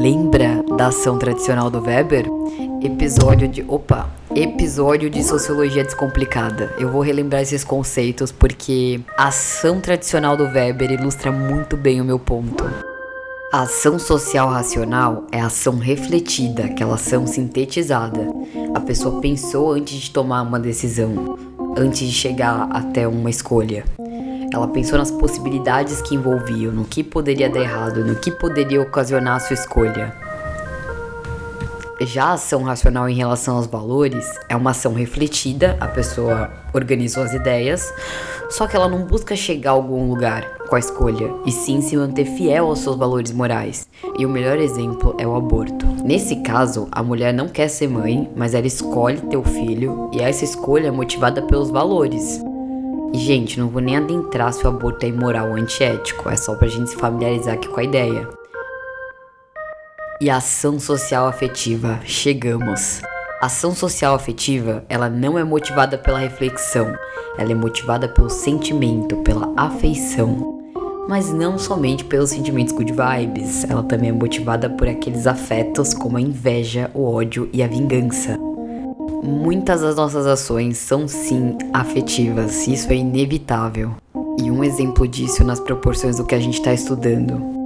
Lembra 0.09 0.65
da 0.75 0.87
ação 0.87 1.19
tradicional 1.19 1.69
do 1.69 1.83
Weber? 1.83 2.25
Episódio 2.83 3.47
de. 3.47 3.63
Opa! 3.69 4.09
episódio 4.35 5.11
de 5.11 5.23
Sociologia 5.23 5.85
Descomplicada. 5.85 6.75
Eu 6.79 6.91
vou 6.91 7.03
relembrar 7.03 7.43
esses 7.43 7.63
conceitos 7.63 8.33
porque 8.33 9.03
a 9.19 9.29
ação 9.29 9.83
tradicional 9.83 10.35
do 10.35 10.45
Weber 10.45 10.93
ilustra 10.93 11.31
muito 11.31 11.77
bem 11.77 12.01
o 12.01 12.05
meu 12.07 12.19
ponto. 12.19 12.65
A 13.53 13.63
ação 13.65 13.99
social 13.99 14.49
racional 14.49 15.27
é 15.31 15.43
a 15.43 15.47
ação 15.49 15.77
refletida, 15.77 16.65
aquela 16.65 16.95
ação 16.95 17.27
sintetizada. 17.27 18.33
A 18.75 18.81
pessoa 18.81 19.21
pensou 19.21 19.73
antes 19.73 19.95
de 19.99 20.11
tomar 20.11 20.41
uma 20.41 20.59
decisão, 20.59 21.37
antes 21.77 22.09
de 22.09 22.15
chegar 22.15 22.67
até 22.73 23.07
uma 23.07 23.29
escolha. 23.29 23.85
Ela 24.53 24.69
pensou 24.69 24.99
nas 24.99 25.11
possibilidades 25.11 26.01
que 26.01 26.15
envolviam, 26.15 26.73
no 26.73 26.85
que 26.85 27.05
poderia 27.05 27.51
dar 27.51 27.61
errado, 27.61 28.05
no 28.05 28.17
que 28.17 28.31
poderia 28.31 28.81
ocasionar 28.81 29.37
a 29.37 29.41
sua 29.41 29.55
escolha. 29.55 30.15
Já 32.01 32.27
a 32.27 32.33
ação 32.35 32.63
racional 32.63 33.09
em 33.09 33.15
relação 33.15 33.57
aos 33.57 33.67
valores 33.67 34.25
é 34.49 34.55
uma 34.55 34.71
ação 34.71 34.95
refletida, 34.95 35.77
a 35.81 35.89
pessoa 35.89 36.49
organizou 36.73 37.25
as 37.25 37.35
ideias, 37.35 37.93
só 38.49 38.69
que 38.69 38.77
ela 38.77 38.89
não 38.89 39.03
busca 39.05 39.35
chegar 39.35 39.71
a 39.71 39.75
algum 39.75 40.09
lugar 40.09 40.59
com 40.69 40.77
a 40.77 40.79
escolha, 40.79 41.29
e 41.45 41.51
sim 41.51 41.81
se 41.81 41.97
manter 41.97 42.25
fiel 42.25 42.67
aos 42.67 42.79
seus 42.79 42.97
valores 42.97 43.33
morais. 43.33 43.89
E 44.17 44.25
o 44.25 44.29
melhor 44.29 44.59
exemplo 44.59 45.15
é 45.19 45.27
o 45.27 45.35
aborto. 45.35 45.87
Nesse 46.05 46.37
caso, 46.37 46.87
a 46.93 47.03
mulher 47.03 47.35
não 47.35 47.49
quer 47.49 47.69
ser 47.69 47.89
mãe, 47.89 48.31
mas 48.37 48.55
ela 48.55 48.67
escolhe 48.67 49.21
ter 49.23 49.37
o 49.37 49.43
filho, 49.43 50.09
e 50.13 50.21
essa 50.21 50.45
escolha 50.45 50.89
é 50.89 50.93
motivada 50.93 51.43
pelos 51.43 51.71
valores. 51.71 52.41
E, 53.13 53.19
gente, 53.19 53.59
não 53.59 53.69
vou 53.69 53.81
nem 53.81 53.97
adentrar 53.97 54.53
se 54.53 54.65
o 54.65 54.69
aborto 54.69 55.05
é 55.05 55.09
imoral 55.09 55.51
ou 55.51 55.57
antiético, 55.57 56.29
é 56.29 56.37
só 56.37 56.55
pra 56.55 56.69
gente 56.69 56.91
se 56.91 56.97
familiarizar 56.97 57.55
aqui 57.55 57.69
com 57.69 57.81
a 57.81 57.85
ideia 57.85 58.29
e 60.21 60.29
ação 60.29 60.81
social 60.81 61.27
afetiva. 61.27 62.01
Chegamos. 62.05 63.01
Ação 63.41 63.73
social 63.73 64.15
afetiva, 64.15 64.85
ela 64.89 65.09
não 65.09 65.39
é 65.39 65.45
motivada 65.45 65.97
pela 65.97 66.19
reflexão, 66.19 66.93
ela 67.39 67.53
é 67.53 67.55
motivada 67.55 68.09
pelo 68.09 68.29
sentimento, 68.29 69.17
pela 69.19 69.53
afeição. 69.57 70.59
Mas 71.09 71.33
não 71.33 71.57
somente 71.57 72.05
pelos 72.05 72.31
sentimentos 72.31 72.75
good 72.75 72.93
vibes, 72.93 73.65
ela 73.71 73.85
também 73.85 74.11
é 74.11 74.13
motivada 74.13 74.69
por 74.69 74.89
aqueles 74.89 75.27
afetos 75.27 75.95
como 75.95 76.17
a 76.17 76.21
inveja, 76.21 76.91
o 76.93 77.05
ódio 77.05 77.49
e 77.53 77.63
a 77.63 77.69
vingança. 77.69 78.48
Muitas 79.23 79.81
das 79.81 79.97
nossas 79.97 80.27
ações 80.27 80.79
são 80.79 81.09
sim 81.09 81.57
afetivas, 81.73 82.67
isso 82.67 82.93
é 82.93 82.97
inevitável. 82.97 83.93
E 84.43 84.51
um 84.51 84.63
exemplo 84.63 85.07
disso 85.07 85.45
nas 85.45 85.61
proporções 85.61 86.17
do 86.17 86.25
que 86.25 86.35
a 86.35 86.41
gente 86.41 86.59
está 86.59 86.73
estudando 86.73 87.59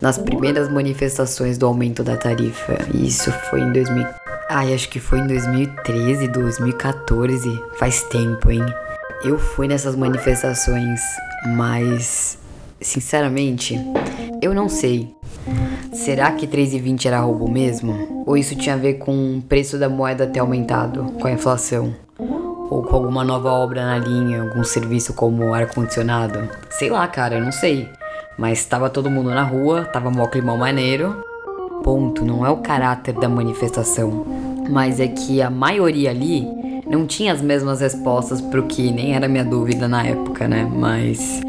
nas 0.00 0.18
primeiras 0.18 0.68
manifestações 0.68 1.56
do 1.56 1.66
aumento 1.66 2.02
da 2.02 2.16
tarifa. 2.16 2.78
Isso 2.94 3.32
foi 3.50 3.60
em 3.60 3.72
2000. 3.72 4.06
Ai, 4.48 4.74
acho 4.74 4.88
que 4.88 5.00
foi 5.00 5.20
em 5.20 5.26
2013, 5.26 6.28
2014. 6.28 7.62
Faz 7.78 8.02
tempo, 8.04 8.50
hein? 8.50 8.64
Eu 9.24 9.38
fui 9.38 9.66
nessas 9.66 9.96
manifestações, 9.96 11.00
mas 11.56 12.38
sinceramente, 12.80 13.80
eu 14.42 14.54
não 14.54 14.68
sei. 14.68 15.15
Será 15.96 16.30
que 16.30 16.46
3,20 16.46 17.06
era 17.06 17.20
roubo 17.20 17.50
mesmo? 17.50 18.22
Ou 18.26 18.36
isso 18.36 18.54
tinha 18.54 18.74
a 18.74 18.78
ver 18.78 18.94
com 18.94 19.38
o 19.38 19.42
preço 19.42 19.78
da 19.78 19.88
moeda 19.88 20.26
ter 20.26 20.40
aumentado 20.40 21.04
com 21.18 21.26
a 21.26 21.32
inflação? 21.32 21.94
Ou 22.18 22.82
com 22.82 22.94
alguma 22.94 23.24
nova 23.24 23.50
obra 23.50 23.84
na 23.84 23.98
linha, 23.98 24.42
algum 24.42 24.62
serviço 24.62 25.14
como 25.14 25.54
ar-condicionado? 25.54 26.48
Sei 26.68 26.90
lá, 26.90 27.08
cara, 27.08 27.36
eu 27.36 27.44
não 27.44 27.50
sei. 27.50 27.88
Mas 28.38 28.58
estava 28.58 28.90
todo 28.90 29.10
mundo 29.10 29.30
na 29.30 29.42
rua, 29.42 29.86
tava 29.86 30.10
mó 30.10 30.26
climão 30.26 30.58
maneiro. 30.58 31.24
Ponto, 31.82 32.24
não 32.26 32.44
é 32.44 32.50
o 32.50 32.58
caráter 32.58 33.14
da 33.14 33.28
manifestação, 33.28 34.26
mas 34.68 35.00
é 35.00 35.08
que 35.08 35.40
a 35.40 35.48
maioria 35.48 36.10
ali 36.10 36.46
não 36.86 37.06
tinha 37.06 37.32
as 37.32 37.40
mesmas 37.40 37.80
respostas 37.80 38.40
pro 38.40 38.64
que 38.64 38.92
nem 38.92 39.14
era 39.14 39.28
minha 39.28 39.44
dúvida 39.44 39.88
na 39.88 40.04
época, 40.04 40.46
né? 40.46 40.70
Mas 40.70 41.40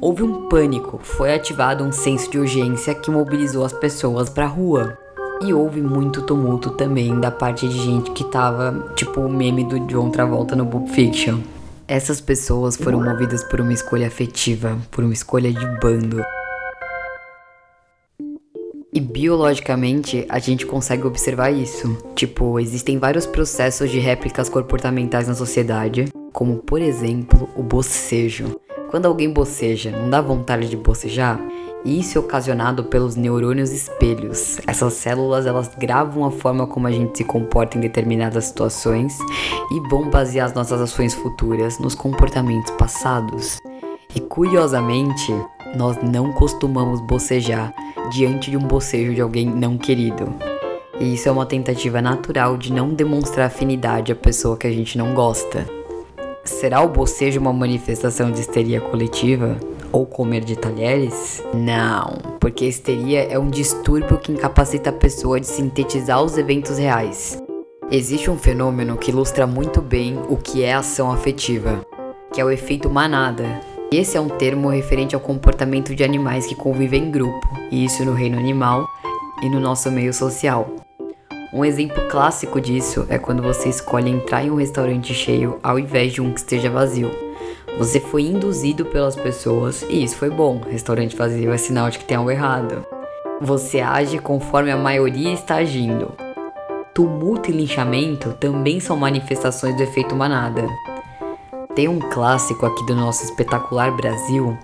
houve 0.00 0.22
um 0.22 0.48
pânico, 0.48 0.98
foi 1.02 1.34
ativado 1.34 1.84
um 1.84 1.92
senso 1.92 2.30
de 2.30 2.38
urgência 2.38 2.94
que 2.94 3.10
mobilizou 3.10 3.64
as 3.64 3.72
pessoas 3.72 4.28
pra 4.28 4.46
rua. 4.46 4.98
E 5.42 5.52
houve 5.52 5.82
muito 5.82 6.22
tumulto 6.22 6.70
também 6.70 7.18
da 7.20 7.30
parte 7.30 7.68
de 7.68 7.78
gente 7.78 8.10
que 8.12 8.24
tava, 8.24 8.92
tipo 8.94 9.20
o 9.20 9.28
meme 9.28 9.64
do 9.64 9.80
John 9.80 10.10
Travolta 10.10 10.56
no 10.56 10.66
Pulp 10.66 10.88
Fiction. 10.88 11.40
Essas 11.86 12.20
pessoas 12.20 12.76
foram 12.76 13.02
movidas 13.02 13.44
por 13.44 13.60
uma 13.60 13.72
escolha 13.72 14.06
afetiva, 14.06 14.78
por 14.90 15.04
uma 15.04 15.12
escolha 15.12 15.52
de 15.52 15.66
bando. 15.78 16.22
E 18.92 19.00
biologicamente 19.00 20.24
a 20.28 20.38
gente 20.38 20.64
consegue 20.64 21.06
observar 21.06 21.50
isso. 21.50 21.98
Tipo, 22.14 22.58
existem 22.58 22.98
vários 22.98 23.26
processos 23.26 23.90
de 23.90 23.98
réplicas 23.98 24.48
comportamentais 24.48 25.28
na 25.28 25.34
sociedade, 25.34 26.06
como 26.32 26.56
por 26.56 26.80
exemplo 26.80 27.48
o 27.54 27.62
bocejo. 27.62 28.58
Quando 28.90 29.06
alguém 29.06 29.32
boceja, 29.32 29.90
não 29.90 30.08
dá 30.08 30.20
vontade 30.20 30.68
de 30.68 30.76
bocejar? 30.76 31.40
Isso 31.84 32.18
é 32.18 32.20
ocasionado 32.20 32.84
pelos 32.84 33.16
neurônios 33.16 33.70
espelhos. 33.70 34.58
Essas 34.66 34.94
células 34.94 35.44
elas 35.46 35.70
gravam 35.76 36.24
a 36.24 36.30
forma 36.30 36.66
como 36.66 36.86
a 36.86 36.90
gente 36.90 37.18
se 37.18 37.24
comporta 37.24 37.76
em 37.76 37.80
determinadas 37.80 38.46
situações 38.46 39.18
e 39.70 39.80
vão 39.88 40.08
basear 40.08 40.46
as 40.46 40.54
nossas 40.54 40.80
ações 40.80 41.14
futuras 41.14 41.78
nos 41.78 41.94
comportamentos 41.94 42.70
passados. 42.72 43.60
E 44.14 44.20
curiosamente, 44.20 45.32
nós 45.76 45.96
não 46.02 46.32
costumamos 46.32 47.00
bocejar 47.00 47.74
diante 48.10 48.50
de 48.50 48.56
um 48.56 48.66
bocejo 48.66 49.14
de 49.14 49.20
alguém 49.20 49.46
não 49.46 49.76
querido. 49.76 50.32
E 51.00 51.14
isso 51.14 51.28
é 51.28 51.32
uma 51.32 51.44
tentativa 51.44 52.00
natural 52.00 52.56
de 52.56 52.72
não 52.72 52.94
demonstrar 52.94 53.46
afinidade 53.46 54.12
à 54.12 54.16
pessoa 54.16 54.56
que 54.56 54.66
a 54.66 54.72
gente 54.72 54.96
não 54.96 55.12
gosta. 55.12 55.75
Será 56.46 56.80
o 56.80 56.88
bocejo 56.88 57.40
uma 57.40 57.52
manifestação 57.52 58.30
de 58.30 58.40
histeria 58.40 58.80
coletiva? 58.80 59.58
Ou 59.90 60.06
comer 60.06 60.44
de 60.44 60.54
talheres? 60.54 61.42
Não, 61.52 62.18
porque 62.38 62.64
a 62.64 62.68
histeria 62.68 63.24
é 63.24 63.36
um 63.36 63.50
distúrbio 63.50 64.16
que 64.16 64.30
incapacita 64.30 64.90
a 64.90 64.92
pessoa 64.92 65.40
de 65.40 65.46
sintetizar 65.46 66.22
os 66.22 66.38
eventos 66.38 66.78
reais. 66.78 67.42
Existe 67.90 68.30
um 68.30 68.38
fenômeno 68.38 68.96
que 68.96 69.10
ilustra 69.10 69.46
muito 69.46 69.82
bem 69.82 70.20
o 70.28 70.36
que 70.36 70.62
é 70.62 70.74
ação 70.74 71.10
afetiva, 71.10 71.84
que 72.32 72.40
é 72.40 72.44
o 72.44 72.50
efeito 72.50 72.88
manada. 72.88 73.60
Esse 73.92 74.16
é 74.16 74.20
um 74.20 74.28
termo 74.28 74.68
referente 74.68 75.16
ao 75.16 75.20
comportamento 75.20 75.96
de 75.96 76.04
animais 76.04 76.46
que 76.46 76.54
convivem 76.54 77.04
em 77.04 77.10
grupo, 77.10 77.48
e 77.72 77.84
isso 77.84 78.04
no 78.04 78.12
reino 78.12 78.38
animal 78.38 78.86
e 79.42 79.48
no 79.48 79.58
nosso 79.58 79.90
meio 79.90 80.14
social. 80.14 80.85
Um 81.52 81.64
exemplo 81.64 82.08
clássico 82.08 82.60
disso 82.60 83.06
é 83.08 83.18
quando 83.18 83.42
você 83.42 83.68
escolhe 83.68 84.10
entrar 84.10 84.44
em 84.44 84.50
um 84.50 84.56
restaurante 84.56 85.14
cheio 85.14 85.58
ao 85.62 85.78
invés 85.78 86.12
de 86.12 86.20
um 86.20 86.32
que 86.32 86.40
esteja 86.40 86.68
vazio. 86.68 87.10
Você 87.78 88.00
foi 88.00 88.22
induzido 88.22 88.84
pelas 88.84 89.14
pessoas 89.14 89.82
e 89.88 90.02
isso 90.02 90.16
foi 90.16 90.30
bom. 90.30 90.60
Restaurante 90.68 91.16
vazio 91.16 91.52
é 91.52 91.56
sinal 91.56 91.90
de 91.90 91.98
que 91.98 92.04
tem 92.04 92.16
algo 92.16 92.30
errado. 92.30 92.84
Você 93.40 93.80
age 93.80 94.18
conforme 94.18 94.70
a 94.70 94.76
maioria 94.76 95.32
está 95.32 95.56
agindo. 95.56 96.12
Tumulto 96.94 97.50
e 97.50 97.54
linchamento 97.54 98.32
também 98.34 98.80
são 98.80 98.96
manifestações 98.96 99.76
do 99.76 99.82
efeito 99.82 100.16
manada. 100.16 100.66
Tem 101.74 101.86
um 101.86 101.98
clássico 101.98 102.64
aqui 102.64 102.84
do 102.86 102.96
nosso 102.96 103.22
espetacular 103.24 103.94
Brasil, 103.94 104.56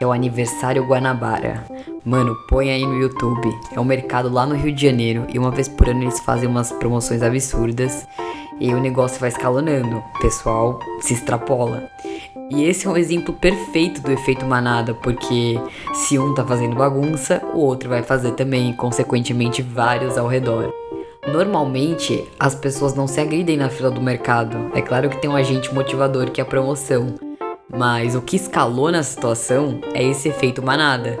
é 0.00 0.06
o 0.06 0.12
Aniversário 0.12 0.82
Guanabara. 0.86 1.62
Mano, 2.02 2.34
põe 2.48 2.70
aí 2.70 2.86
no 2.86 2.98
YouTube. 2.98 3.54
É 3.70 3.78
um 3.78 3.84
mercado 3.84 4.32
lá 4.32 4.46
no 4.46 4.54
Rio 4.54 4.74
de 4.74 4.86
Janeiro 4.86 5.26
e 5.32 5.38
uma 5.38 5.50
vez 5.50 5.68
por 5.68 5.90
ano 5.90 6.02
eles 6.02 6.18
fazem 6.20 6.48
umas 6.48 6.72
promoções 6.72 7.22
absurdas 7.22 8.06
e 8.58 8.72
o 8.72 8.80
negócio 8.80 9.20
vai 9.20 9.28
escalonando. 9.28 9.98
O 9.98 10.22
pessoal 10.22 10.80
se 11.00 11.12
extrapola. 11.12 11.90
E 12.50 12.64
esse 12.64 12.86
é 12.86 12.90
um 12.90 12.96
exemplo 12.96 13.34
perfeito 13.34 14.00
do 14.00 14.10
efeito 14.10 14.44
manada, 14.46 14.94
porque 14.94 15.60
se 15.92 16.18
um 16.18 16.34
tá 16.34 16.44
fazendo 16.44 16.74
bagunça, 16.74 17.42
o 17.54 17.60
outro 17.60 17.88
vai 17.88 18.02
fazer 18.02 18.32
também, 18.32 18.70
e 18.70 18.74
consequentemente 18.74 19.62
vários 19.62 20.18
ao 20.18 20.26
redor. 20.26 20.72
Normalmente, 21.28 22.26
as 22.40 22.54
pessoas 22.54 22.94
não 22.94 23.06
se 23.06 23.20
agridem 23.20 23.56
na 23.56 23.68
fila 23.68 23.90
do 23.90 24.00
mercado. 24.00 24.70
É 24.74 24.82
claro 24.82 25.08
que 25.08 25.18
tem 25.18 25.30
um 25.30 25.36
agente 25.36 25.72
motivador 25.72 26.30
que 26.30 26.40
é 26.40 26.44
a 26.44 26.46
promoção. 26.46 27.29
Mas 27.76 28.14
o 28.14 28.20
que 28.20 28.36
escalou 28.36 28.90
na 28.90 29.02
situação 29.02 29.80
é 29.94 30.02
esse 30.02 30.28
efeito 30.28 30.62
manada. 30.62 31.18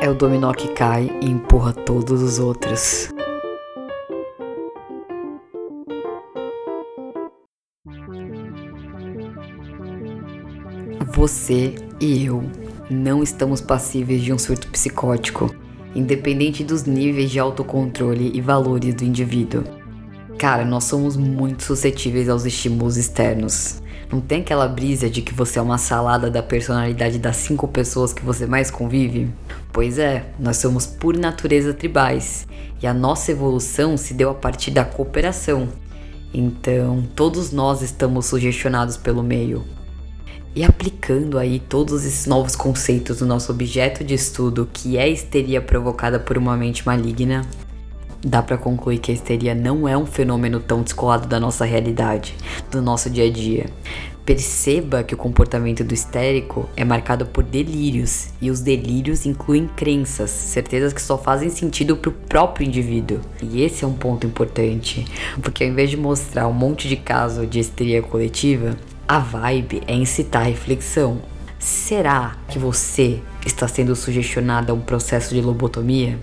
É 0.00 0.10
o 0.10 0.14
dominó 0.14 0.52
que 0.52 0.68
cai 0.68 1.10
e 1.22 1.30
empurra 1.30 1.72
todos 1.72 2.20
os 2.22 2.38
outros. 2.38 3.08
Você 11.14 11.74
e 12.00 12.24
eu 12.24 12.44
não 12.90 13.22
estamos 13.22 13.60
passíveis 13.60 14.22
de 14.22 14.32
um 14.32 14.38
surto 14.38 14.68
psicótico, 14.68 15.54
independente 15.94 16.62
dos 16.62 16.84
níveis 16.84 17.30
de 17.30 17.38
autocontrole 17.38 18.30
e 18.34 18.40
valores 18.40 18.94
do 18.94 19.04
indivíduo. 19.04 19.64
Cara, 20.38 20.64
nós 20.64 20.84
somos 20.84 21.16
muito 21.16 21.64
suscetíveis 21.64 22.28
aos 22.28 22.44
estímulos 22.44 22.96
externos. 22.96 23.82
Não 24.10 24.22
tem 24.22 24.40
aquela 24.40 24.66
brisa 24.66 25.10
de 25.10 25.20
que 25.20 25.34
você 25.34 25.58
é 25.58 25.62
uma 25.62 25.76
salada 25.76 26.30
da 26.30 26.42
personalidade 26.42 27.18
das 27.18 27.36
cinco 27.36 27.68
pessoas 27.68 28.10
que 28.12 28.24
você 28.24 28.46
mais 28.46 28.70
convive? 28.70 29.30
Pois 29.70 29.98
é, 29.98 30.30
nós 30.38 30.56
somos 30.56 30.86
por 30.86 31.14
natureza 31.14 31.74
tribais 31.74 32.46
e 32.82 32.86
a 32.86 32.94
nossa 32.94 33.30
evolução 33.32 33.98
se 33.98 34.14
deu 34.14 34.30
a 34.30 34.34
partir 34.34 34.70
da 34.70 34.82
cooperação. 34.82 35.68
Então, 36.32 37.06
todos 37.14 37.52
nós 37.52 37.82
estamos 37.82 38.24
sugestionados 38.26 38.96
pelo 38.96 39.22
meio. 39.22 39.62
E 40.54 40.64
aplicando 40.64 41.38
aí 41.38 41.60
todos 41.60 42.04
esses 42.06 42.24
novos 42.24 42.56
conceitos 42.56 43.20
no 43.20 43.26
nosso 43.26 43.52
objeto 43.52 44.02
de 44.02 44.14
estudo, 44.14 44.68
que 44.72 44.96
é 44.96 45.02
a 45.02 45.08
histeria 45.08 45.60
provocada 45.60 46.18
por 46.18 46.38
uma 46.38 46.56
mente 46.56 46.84
maligna, 46.86 47.42
dá 48.22 48.42
para 48.42 48.58
concluir 48.58 48.98
que 48.98 49.10
a 49.10 49.14
histeria 49.14 49.54
não 49.54 49.88
é 49.88 49.96
um 49.96 50.06
fenômeno 50.06 50.60
tão 50.60 50.82
descolado 50.82 51.26
da 51.26 51.38
nossa 51.38 51.64
realidade, 51.64 52.34
do 52.70 52.82
nosso 52.82 53.08
dia 53.08 53.26
a 53.26 53.30
dia. 53.30 53.66
Perceba 54.24 55.02
que 55.02 55.14
o 55.14 55.16
comportamento 55.16 55.82
do 55.82 55.94
histérico 55.94 56.68
é 56.76 56.84
marcado 56.84 57.24
por 57.24 57.42
delírios, 57.42 58.28
e 58.42 58.50
os 58.50 58.60
delírios 58.60 59.24
incluem 59.24 59.66
crenças, 59.66 60.30
certezas 60.30 60.92
que 60.92 61.00
só 61.00 61.16
fazem 61.16 61.48
sentido 61.48 61.96
para 61.96 62.10
o 62.10 62.12
próprio 62.12 62.66
indivíduo. 62.66 63.20
E 63.42 63.62
esse 63.62 63.84
é 63.84 63.86
um 63.86 63.94
ponto 63.94 64.26
importante, 64.26 65.06
porque 65.42 65.64
ao 65.64 65.70
invés 65.70 65.88
de 65.88 65.96
mostrar 65.96 66.46
um 66.46 66.52
monte 66.52 66.88
de 66.88 66.96
caso 66.96 67.46
de 67.46 67.58
histeria 67.58 68.02
coletiva, 68.02 68.76
a 69.06 69.18
vibe 69.18 69.82
é 69.86 69.94
incitar 69.94 70.42
a 70.42 70.46
reflexão. 70.46 71.22
Será 71.58 72.36
que 72.50 72.58
você 72.58 73.20
está 73.46 73.66
sendo 73.66 73.96
sugestionado 73.96 74.70
a 74.70 74.74
um 74.74 74.80
processo 74.80 75.34
de 75.34 75.40
lobotomia? 75.40 76.18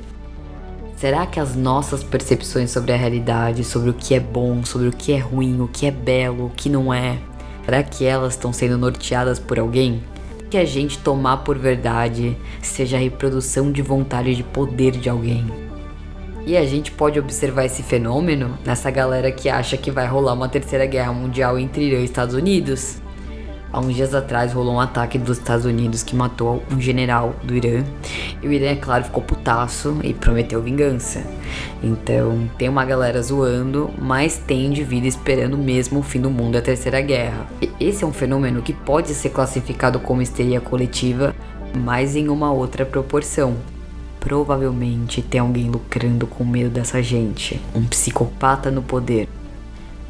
Será 0.95 1.25
que 1.25 1.39
as 1.41 1.55
nossas 1.55 2.03
percepções 2.03 2.71
sobre 2.71 2.93
a 2.93 2.95
realidade, 2.95 3.65
sobre 3.65 3.89
o 3.89 3.93
que 3.93 4.15
é 4.15 4.19
bom, 4.19 4.63
sobre 4.63 4.87
o 4.87 4.93
que 4.93 5.11
é 5.11 5.17
ruim, 5.17 5.59
o 5.59 5.67
que 5.67 5.85
é 5.85 5.91
belo, 5.91 6.45
o 6.45 6.49
que 6.49 6.69
não 6.69 6.93
é, 6.93 7.17
será 7.65 7.83
que 7.83 8.05
elas 8.05 8.33
estão 8.33 8.53
sendo 8.53 8.77
norteadas 8.77 9.37
por 9.37 9.59
alguém? 9.59 10.01
Que 10.49 10.57
a 10.57 10.63
gente 10.63 10.97
tomar 10.99 11.37
por 11.37 11.57
verdade 11.57 12.37
seja 12.61 12.95
a 12.95 12.99
reprodução 12.99 13.71
de 13.71 13.81
vontade 13.81 14.35
de 14.35 14.43
poder 14.43 14.91
de 14.91 15.09
alguém. 15.09 15.45
E 16.45 16.55
a 16.55 16.63
gente 16.63 16.91
pode 16.91 17.19
observar 17.19 17.65
esse 17.65 17.83
fenômeno 17.83 18.57
nessa 18.63 18.89
galera 18.89 19.31
que 19.31 19.49
acha 19.49 19.75
que 19.75 19.91
vai 19.91 20.07
rolar 20.07 20.33
uma 20.33 20.47
terceira 20.47 20.85
guerra 20.85 21.11
mundial 21.11 21.59
entre 21.59 21.85
Irã 21.85 21.99
e 21.99 22.05
Estados 22.05 22.35
Unidos. 22.35 23.01
Há 23.75 23.81
uns 23.81 23.93
dias 23.93 24.15
atrás 24.15 24.53
rolou 24.53 24.75
um 24.75 24.79
ataque 24.79 25.17
dos 25.17 25.37
Estados 25.37 25.65
Unidos 25.65 26.01
que 26.01 26.15
matou 26.15 26.63
um 26.71 26.79
general 26.79 27.35
do 27.43 27.53
Irã. 27.53 27.83
E 28.41 28.47
o 28.47 28.53
Irã, 28.53 28.67
é 28.67 28.75
claro, 28.77 29.03
ficou 29.03 29.21
putaço 29.21 29.99
e 30.01 30.13
prometeu 30.13 30.61
vingança. 30.61 31.21
Então 31.83 32.49
tem 32.57 32.69
uma 32.69 32.85
galera 32.85 33.21
zoando, 33.21 33.91
mas 33.99 34.37
tem 34.37 34.67
indivíduo 34.67 35.09
esperando 35.09 35.57
mesmo 35.57 35.99
o 35.99 36.03
fim 36.03 36.21
do 36.21 36.29
mundo 36.29 36.55
e 36.55 36.57
a 36.57 36.61
terceira 36.61 37.01
guerra. 37.01 37.47
E 37.61 37.69
esse 37.77 38.05
é 38.05 38.07
um 38.07 38.13
fenômeno 38.13 38.61
que 38.61 38.71
pode 38.71 39.13
ser 39.13 39.31
classificado 39.31 39.99
como 39.99 40.21
histeria 40.21 40.61
coletiva, 40.61 41.35
mas 41.75 42.15
em 42.15 42.29
uma 42.29 42.53
outra 42.53 42.85
proporção. 42.85 43.57
Provavelmente 44.21 45.21
tem 45.21 45.41
alguém 45.41 45.69
lucrando 45.69 46.25
com 46.25 46.45
medo 46.45 46.69
dessa 46.69 47.03
gente, 47.03 47.61
um 47.75 47.83
psicopata 47.83 48.71
no 48.71 48.81
poder. 48.81 49.27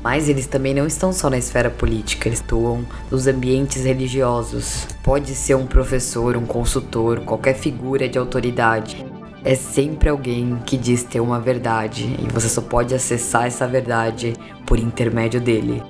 Mas 0.05 0.29
eles 0.29 0.45
também 0.45 0.71
não 0.71 0.85
estão 0.85 1.11
só 1.11 1.31
na 1.31 1.37
esfera 1.39 1.67
política, 1.67 2.29
eles 2.29 2.39
atuam 2.39 2.85
nos 3.09 3.25
ambientes 3.25 3.85
religiosos. 3.85 4.87
Pode 5.01 5.33
ser 5.33 5.55
um 5.55 5.65
professor, 5.65 6.37
um 6.37 6.45
consultor, 6.45 7.21
qualquer 7.21 7.55
figura 7.55 8.07
de 8.07 8.15
autoridade. 8.15 9.03
É 9.43 9.55
sempre 9.55 10.07
alguém 10.07 10.59
que 10.63 10.77
diz 10.77 11.01
ter 11.01 11.19
uma 11.21 11.39
verdade 11.39 12.03
e 12.19 12.31
você 12.31 12.47
só 12.47 12.61
pode 12.61 12.93
acessar 12.93 13.47
essa 13.47 13.67
verdade 13.67 14.33
por 14.67 14.77
intermédio 14.77 15.41
dele. 15.41 15.81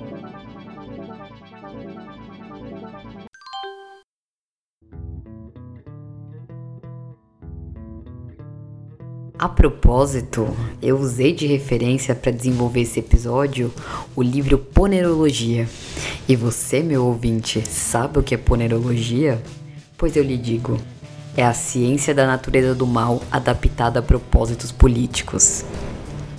A 9.38 9.50
propósito, 9.50 10.48
eu 10.80 10.98
usei 10.98 11.34
de 11.34 11.46
referência 11.46 12.14
para 12.14 12.32
desenvolver 12.32 12.80
esse 12.80 13.00
episódio 13.00 13.70
o 14.14 14.22
livro 14.22 14.56
Ponerologia. 14.56 15.68
E 16.26 16.34
você, 16.34 16.82
meu 16.82 17.04
ouvinte, 17.04 17.60
sabe 17.60 18.18
o 18.18 18.22
que 18.22 18.34
é 18.34 18.38
ponerologia? 18.38 19.42
Pois 19.98 20.16
eu 20.16 20.22
lhe 20.22 20.38
digo: 20.38 20.78
é 21.36 21.44
a 21.44 21.52
ciência 21.52 22.14
da 22.14 22.26
natureza 22.26 22.74
do 22.74 22.86
mal 22.86 23.20
adaptada 23.30 24.00
a 24.00 24.02
propósitos 24.02 24.72
políticos. 24.72 25.66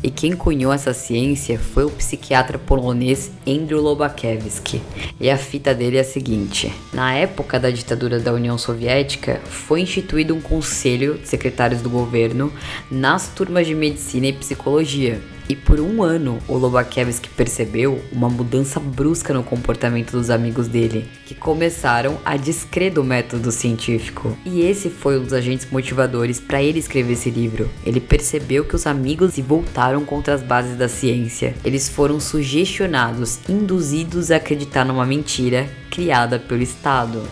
E 0.04 0.12
quem 0.12 0.34
cunhou 0.34 0.72
essa 0.72 0.94
ciência 0.94 1.58
foi 1.58 1.86
o 1.86 1.90
psiquiatra 1.90 2.60
polonês 2.60 3.32
Andrew 3.48 3.82
Lobachevsky. 3.82 4.82
E 5.20 5.30
a 5.30 5.38
fita 5.38 5.74
dele 5.74 5.98
é 5.98 6.02
a 6.02 6.04
seguinte: 6.04 6.72
na 6.94 7.14
época 7.14 7.60
da 7.60 7.70
ditadura 7.70 8.20
da 8.20 8.34
União 8.34 8.58
Soviética, 8.58 9.42
foi 9.46 9.82
instituído 9.82 10.36
um 10.36 10.42
conselho 10.42 11.16
de 11.16 11.28
secretários 11.28 11.82
do 11.82 11.90
governo 11.90 12.52
nas 12.92 13.28
turmas 13.30 13.66
de 13.66 13.74
medicina 13.74 14.28
e 14.28 14.34
psicologia 14.34 15.20
e 15.50 15.56
por 15.56 15.80
um 15.80 16.04
ano, 16.04 16.40
o 16.48 16.58
Lobachevsky 16.58 17.30
percebeu 17.30 18.02
uma 18.12 18.30
mudança 18.30 18.80
brusca 18.80 19.34
no 19.34 19.44
comportamento 19.44 20.12
dos 20.12 20.30
amigos 20.30 20.68
dele, 20.68 21.08
que 21.26 21.34
começaram 21.34 22.18
a 22.26 22.36
descrer 22.36 22.92
do 22.92 23.04
método 23.04 23.52
científico. 23.52 24.38
E 24.46 24.62
esse 24.62 24.90
foi 24.90 25.18
um 25.18 25.24
dos 25.24 25.34
agentes 25.34 25.70
motivadores 25.72 26.40
para 26.40 26.62
ele 26.62 26.80
escrever 26.80 27.14
esse 27.14 27.30
livro. 27.30 27.70
Ele 27.86 28.02
percebeu 28.02 28.66
que 28.66 28.76
os 28.76 28.86
amigos 28.86 29.36
se 29.36 29.42
voltaram 29.42 30.04
contra 30.04 30.34
as 30.34 30.44
bases 30.44 30.78
da 30.78 30.90
ciência. 30.90 31.56
Eles 31.64 31.88
foram 31.88 32.20
sugestionados, 32.20 33.40
induzidos 33.48 34.32
a 34.32 34.36
acreditar 34.36 34.84
numa 34.84 35.06
mentira 35.06 35.70
criada 35.90 36.38
pelo 36.38 36.62
Estado. 36.62 37.24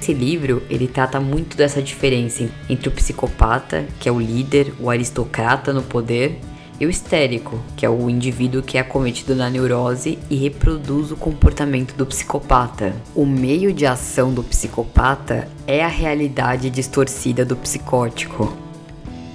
Esse 0.00 0.14
livro, 0.14 0.62
ele 0.70 0.88
trata 0.88 1.20
muito 1.20 1.56
dessa 1.56 1.82
diferença 1.82 2.48
entre 2.70 2.88
o 2.88 2.92
psicopata, 2.92 3.84
que 4.00 4.08
é 4.08 4.12
o 4.12 4.18
líder, 4.18 4.72
o 4.80 4.88
aristocrata 4.88 5.74
no 5.74 5.82
poder, 5.82 6.40
e 6.80 6.86
o 6.86 6.90
histérico, 6.90 7.60
que 7.76 7.84
é 7.84 7.90
o 7.90 8.08
indivíduo 8.08 8.62
que 8.62 8.78
é 8.78 8.80
acometido 8.80 9.36
na 9.36 9.50
neurose 9.50 10.18
e 10.30 10.36
reproduz 10.36 11.12
o 11.12 11.16
comportamento 11.16 11.94
do 11.94 12.06
psicopata. 12.06 12.96
O 13.14 13.26
meio 13.26 13.70
de 13.72 13.84
ação 13.84 14.32
do 14.32 14.42
psicopata 14.42 15.46
é 15.66 15.84
a 15.84 15.88
realidade 15.88 16.70
distorcida 16.70 17.44
do 17.44 17.54
psicótico. 17.54 18.69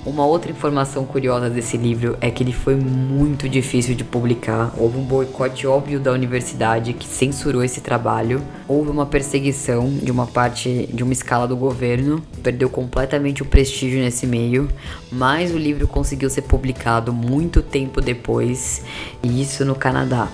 Uma 0.05 0.23
outra 0.23 0.51
informação 0.51 1.03
curiosa 1.03 1.49
desse 1.49 1.77
livro 1.77 2.15
é 2.21 2.29
que 2.29 2.43
ele 2.43 2.53
foi 2.53 2.75
muito 2.75 3.49
difícil 3.49 3.95
de 3.95 4.03
publicar. 4.03 4.71
Houve 4.77 4.99
um 4.99 5.03
boicote 5.03 5.65
óbvio 5.65 5.99
da 5.99 6.11
universidade 6.11 6.93
que 6.93 7.07
censurou 7.07 7.63
esse 7.63 7.81
trabalho. 7.81 8.39
Houve 8.67 8.91
uma 8.91 9.07
perseguição 9.07 9.89
de 9.89 10.11
uma 10.11 10.27
parte 10.27 10.87
de 10.93 11.03
uma 11.03 11.11
escala 11.11 11.47
do 11.47 11.57
governo, 11.57 12.21
perdeu 12.43 12.69
completamente 12.69 13.41
o 13.41 13.47
prestígio 13.47 13.99
nesse 13.99 14.27
meio, 14.27 14.69
mas 15.11 15.51
o 15.51 15.57
livro 15.57 15.87
conseguiu 15.87 16.29
ser 16.29 16.43
publicado 16.43 17.11
muito 17.11 17.63
tempo 17.63 17.99
depois, 17.99 18.83
e 19.23 19.41
isso 19.41 19.65
no 19.65 19.73
Canadá. 19.73 20.27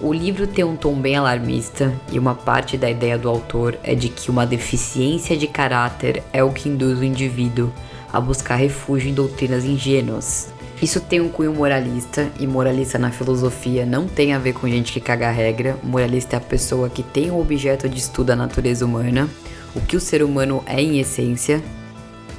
O 0.00 0.12
livro 0.12 0.48
tem 0.48 0.64
um 0.64 0.74
tom 0.74 0.94
bem 0.94 1.14
alarmista 1.14 1.94
e 2.10 2.18
uma 2.18 2.34
parte 2.34 2.76
da 2.76 2.90
ideia 2.90 3.16
do 3.16 3.28
autor 3.28 3.78
é 3.84 3.94
de 3.94 4.08
que 4.08 4.32
uma 4.32 4.44
deficiência 4.44 5.36
de 5.36 5.46
caráter 5.46 6.24
é 6.32 6.42
o 6.42 6.50
que 6.50 6.68
induz 6.68 6.98
o 6.98 7.04
indivíduo 7.04 7.72
a 8.12 8.20
buscar 8.20 8.56
refúgio 8.56 9.10
em 9.10 9.14
doutrinas 9.14 9.64
ingênuas. 9.64 10.48
Isso 10.80 11.00
tem 11.00 11.20
um 11.20 11.28
cunho 11.28 11.54
moralista, 11.54 12.30
e 12.38 12.46
moralista 12.46 12.98
na 12.98 13.10
filosofia 13.10 13.86
não 13.86 14.06
tem 14.06 14.34
a 14.34 14.38
ver 14.38 14.52
com 14.52 14.68
gente 14.68 14.92
que 14.92 15.00
caga 15.00 15.28
a 15.28 15.32
regra. 15.32 15.78
Moralista 15.82 16.36
é 16.36 16.38
a 16.38 16.40
pessoa 16.40 16.90
que 16.90 17.02
tem 17.02 17.30
o 17.30 17.40
objeto 17.40 17.88
de 17.88 17.98
estudo 17.98 18.26
da 18.26 18.36
natureza 18.36 18.84
humana, 18.84 19.26
o 19.74 19.80
que 19.80 19.96
o 19.96 20.00
ser 20.00 20.22
humano 20.22 20.62
é 20.66 20.80
em 20.80 20.98
essência. 21.00 21.62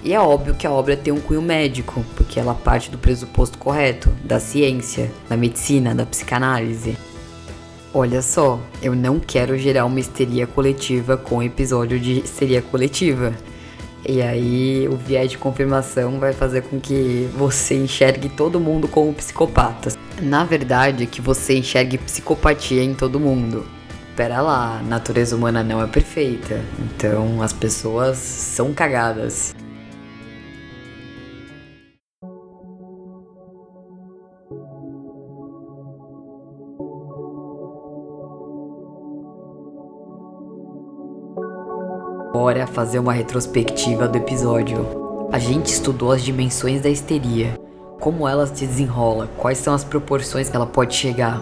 E 0.04 0.14
é 0.14 0.20
óbvio 0.20 0.54
que 0.54 0.68
a 0.68 0.72
obra 0.72 0.96
tem 0.96 1.12
um 1.12 1.20
cunho 1.20 1.42
médico, 1.42 2.06
porque 2.16 2.40
ela 2.40 2.54
parte 2.54 2.92
do 2.92 2.98
pressuposto 3.00 3.58
correto, 3.58 4.10
da 4.24 4.40
ciência, 4.40 5.12
da 5.28 5.36
medicina, 5.36 5.96
da 5.96 6.06
psicanálise. 6.06 6.96
Olha 7.92 8.22
só, 8.22 8.60
eu 8.84 8.96
não 8.96 9.20
quero 9.20 9.58
gerar 9.58 9.86
uma 9.86 10.00
histeria 10.00 10.46
coletiva 10.46 11.18
com 11.18 11.42
episódio 11.42 12.00
de 12.00 12.20
histeria 12.20 12.62
coletiva. 12.62 13.34
E 14.08 14.22
aí 14.22 14.88
o 14.88 14.96
viés 14.96 15.32
de 15.32 15.38
confirmação 15.38 16.18
vai 16.18 16.32
fazer 16.32 16.62
com 16.62 16.80
que 16.80 17.30
você 17.36 17.76
enxergue 17.76 18.30
todo 18.30 18.58
mundo 18.58 18.88
como 18.88 19.14
psicopata. 19.14 19.92
Na 20.22 20.46
verdade, 20.46 21.06
que 21.06 21.20
você 21.20 21.58
enxergue 21.58 21.98
psicopatia 21.98 22.82
em 22.82 22.94
todo 22.94 23.20
mundo. 23.20 23.68
Pera 24.16 24.42
lá, 24.42 24.80
a 24.80 24.82
natureza 24.82 25.36
humana 25.36 25.62
não 25.62 25.84
é 25.84 25.88
perfeita, 25.88 26.60
então 26.80 27.42
as 27.42 27.52
pessoas 27.52 28.18
são 28.18 28.74
cagadas. 28.74 29.54
Bora 42.48 42.66
fazer 42.66 42.98
uma 42.98 43.12
retrospectiva 43.12 44.08
do 44.08 44.18
episódio. 44.18 45.28
A 45.34 45.38
gente 45.38 45.66
estudou 45.66 46.14
as 46.14 46.24
dimensões 46.24 46.82
da 46.82 46.88
histeria, 46.88 47.60
como 48.00 48.26
ela 48.26 48.48
se 48.48 48.66
desenrola, 48.66 49.30
quais 49.36 49.58
são 49.58 49.74
as 49.74 49.84
proporções 49.84 50.50
que 50.50 50.56
ela 50.56 50.66
pode 50.66 50.96
chegar, 50.96 51.42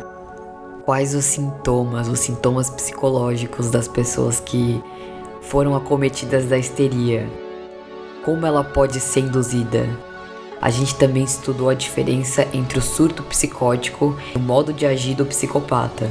quais 0.83 1.13
os 1.13 1.23
sintomas, 1.23 2.07
os 2.07 2.21
sintomas 2.21 2.71
psicológicos 2.71 3.69
das 3.69 3.87
pessoas 3.87 4.39
que 4.39 4.83
foram 5.43 5.75
acometidas 5.75 6.45
da 6.45 6.57
histeria, 6.57 7.29
como 8.23 8.43
ela 8.43 8.63
pode 8.63 8.99
ser 8.99 9.19
induzida. 9.19 9.87
A 10.59 10.71
gente 10.71 10.95
também 10.95 11.23
estudou 11.23 11.69
a 11.69 11.75
diferença 11.75 12.47
entre 12.51 12.79
o 12.79 12.81
surto 12.81 13.21
psicótico 13.21 14.17
e 14.33 14.39
o 14.39 14.41
modo 14.41 14.73
de 14.73 14.87
agir 14.87 15.13
do 15.13 15.23
psicopata. 15.27 16.09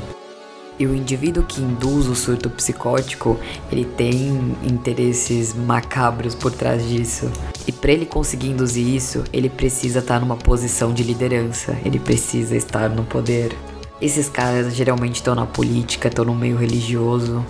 E 0.79 0.87
o 0.87 0.95
indivíduo 0.95 1.45
que 1.45 1.63
induz 1.63 2.09
o 2.09 2.17
surto 2.17 2.51
psicótico, 2.51 3.39
ele 3.71 3.85
tem 3.85 4.57
interesses 4.65 5.55
macabros 5.55 6.35
por 6.35 6.51
trás 6.51 6.87
disso. 6.89 7.31
E 7.67 7.71
para 7.71 7.93
ele 7.93 8.05
conseguir 8.05 8.49
induzir 8.49 8.87
isso, 8.87 9.23
ele 9.33 9.49
precisa 9.49 10.01
estar 10.01 10.19
numa 10.21 10.37
posição 10.37 10.93
de 10.93 11.05
liderança, 11.05 11.77
ele 11.85 12.01
precisa 12.01 12.57
estar 12.57 12.89
no 12.91 13.05
poder. 13.05 13.57
Esses 14.01 14.29
caras 14.29 14.75
geralmente 14.75 15.17
estão 15.17 15.35
na 15.35 15.47
política, 15.47 16.09
estão 16.09 16.25
no 16.25 16.35
meio 16.35 16.57
religioso. 16.57 17.45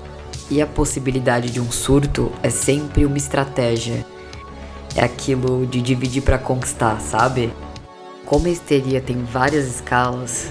E 0.51 0.61
a 0.61 0.67
possibilidade 0.67 1.51
de 1.51 1.59
um 1.59 1.73
surto 1.73 2.31
é 2.43 2.51
sempre 2.51 3.07
uma 3.07 3.17
estratégia. 3.17 4.05
É 4.95 5.03
aquilo 5.03 5.67
de 5.67 5.81
dividir 5.81 6.23
para 6.23 6.37
conquistar, 6.37 7.01
sabe? 7.01 7.51
Como 8.27 8.47
a 8.47 8.51
histeria 8.51 9.01
tem 9.01 9.25
várias 9.25 9.67
escalas, 9.67 10.49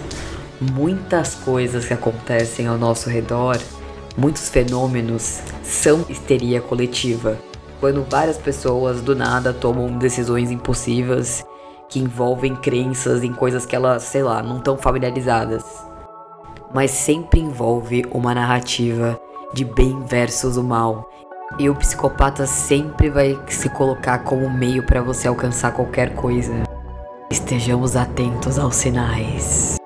muitas 0.72 1.36
coisas 1.36 1.86
que 1.86 1.94
acontecem 1.94 2.68
ao 2.68 2.78
nosso 2.78 3.10
redor, 3.10 3.58
muitos 4.18 4.50
fenômenos, 4.50 5.42
são 5.64 6.06
histeria 6.10 6.62
coletiva. 6.62 7.38
Quando 7.80 8.06
várias 8.10 8.38
pessoas 8.38 9.02
do 9.02 9.16
nada 9.16 9.52
tomam 9.52 9.98
decisões 9.98 10.52
impossíveis 10.52 11.44
que 11.90 12.00
envolvem 12.00 12.56
crenças 12.56 13.24
em 13.24 13.34
coisas 13.34 13.66
que 13.66 13.76
elas, 13.76 14.04
sei 14.04 14.24
lá, 14.24 14.42
não 14.42 14.58
estão 14.58 14.78
familiarizadas. 14.78 15.64
Mas 16.74 16.92
sempre 16.92 17.40
envolve 17.40 18.04
uma 18.12 18.34
narrativa 18.34 19.20
de 19.54 19.64
bem 19.66 20.02
versus 20.06 20.58
o 20.58 20.64
mal. 20.64 21.10
E 21.60 21.70
o 21.70 21.76
psicopata 21.76 22.48
sempre 22.48 23.10
vai 23.10 23.40
se 23.48 23.70
colocar 23.70 24.20
como 24.20 24.50
meio 24.50 24.84
para 24.84 25.02
você 25.02 25.28
alcançar 25.28 25.72
qualquer 25.72 26.16
coisa. 26.16 26.64
Estejamos 27.30 27.96
atentos 27.96 28.58
aos 28.58 28.76
sinais. 28.76 29.83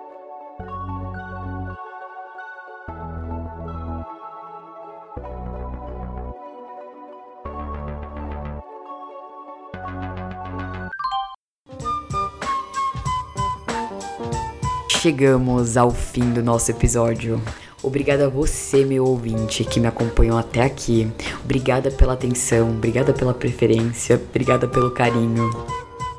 Chegamos 15.07 15.77
ao 15.77 15.89
fim 15.89 16.33
do 16.33 16.43
nosso 16.43 16.69
episódio. 16.69 17.41
Obrigada 17.81 18.25
a 18.25 18.29
você, 18.29 18.83
meu 18.83 19.05
ouvinte, 19.05 19.63
que 19.63 19.79
me 19.79 19.87
acompanhou 19.87 20.37
até 20.37 20.61
aqui. 20.61 21.09
Obrigada 21.45 21.89
pela 21.89 22.11
atenção, 22.11 22.71
obrigada 22.71 23.13
pela 23.13 23.33
preferência, 23.33 24.21
obrigada 24.29 24.67
pelo 24.67 24.91
carinho. 24.91 25.49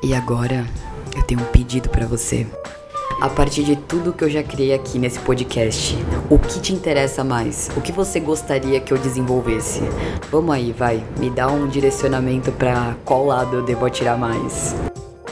E 0.02 0.14
agora, 0.14 0.66
eu 1.14 1.22
tenho 1.22 1.38
um 1.38 1.44
pedido 1.44 1.90
para 1.90 2.06
você. 2.06 2.46
A 3.20 3.28
partir 3.28 3.62
de 3.62 3.76
tudo 3.76 4.10
que 4.10 4.24
eu 4.24 4.30
já 4.30 4.42
criei 4.42 4.72
aqui 4.72 4.98
nesse 4.98 5.18
podcast, 5.18 5.94
o 6.30 6.38
que 6.38 6.58
te 6.58 6.72
interessa 6.72 7.22
mais? 7.22 7.70
O 7.76 7.82
que 7.82 7.92
você 7.92 8.18
gostaria 8.18 8.80
que 8.80 8.90
eu 8.90 8.96
desenvolvesse? 8.96 9.82
Vamos 10.30 10.54
aí, 10.54 10.72
vai, 10.72 11.04
me 11.18 11.28
dá 11.28 11.46
um 11.48 11.68
direcionamento 11.68 12.50
para 12.52 12.96
qual 13.04 13.26
lado 13.26 13.56
eu 13.56 13.62
devo 13.62 13.84
atirar 13.84 14.16
mais. 14.16 14.74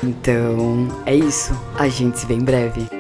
Então, 0.02 0.88
é 1.06 1.14
isso. 1.14 1.58
A 1.78 1.88
gente 1.88 2.18
se 2.18 2.26
vê 2.26 2.34
em 2.34 2.44
breve. 2.44 2.95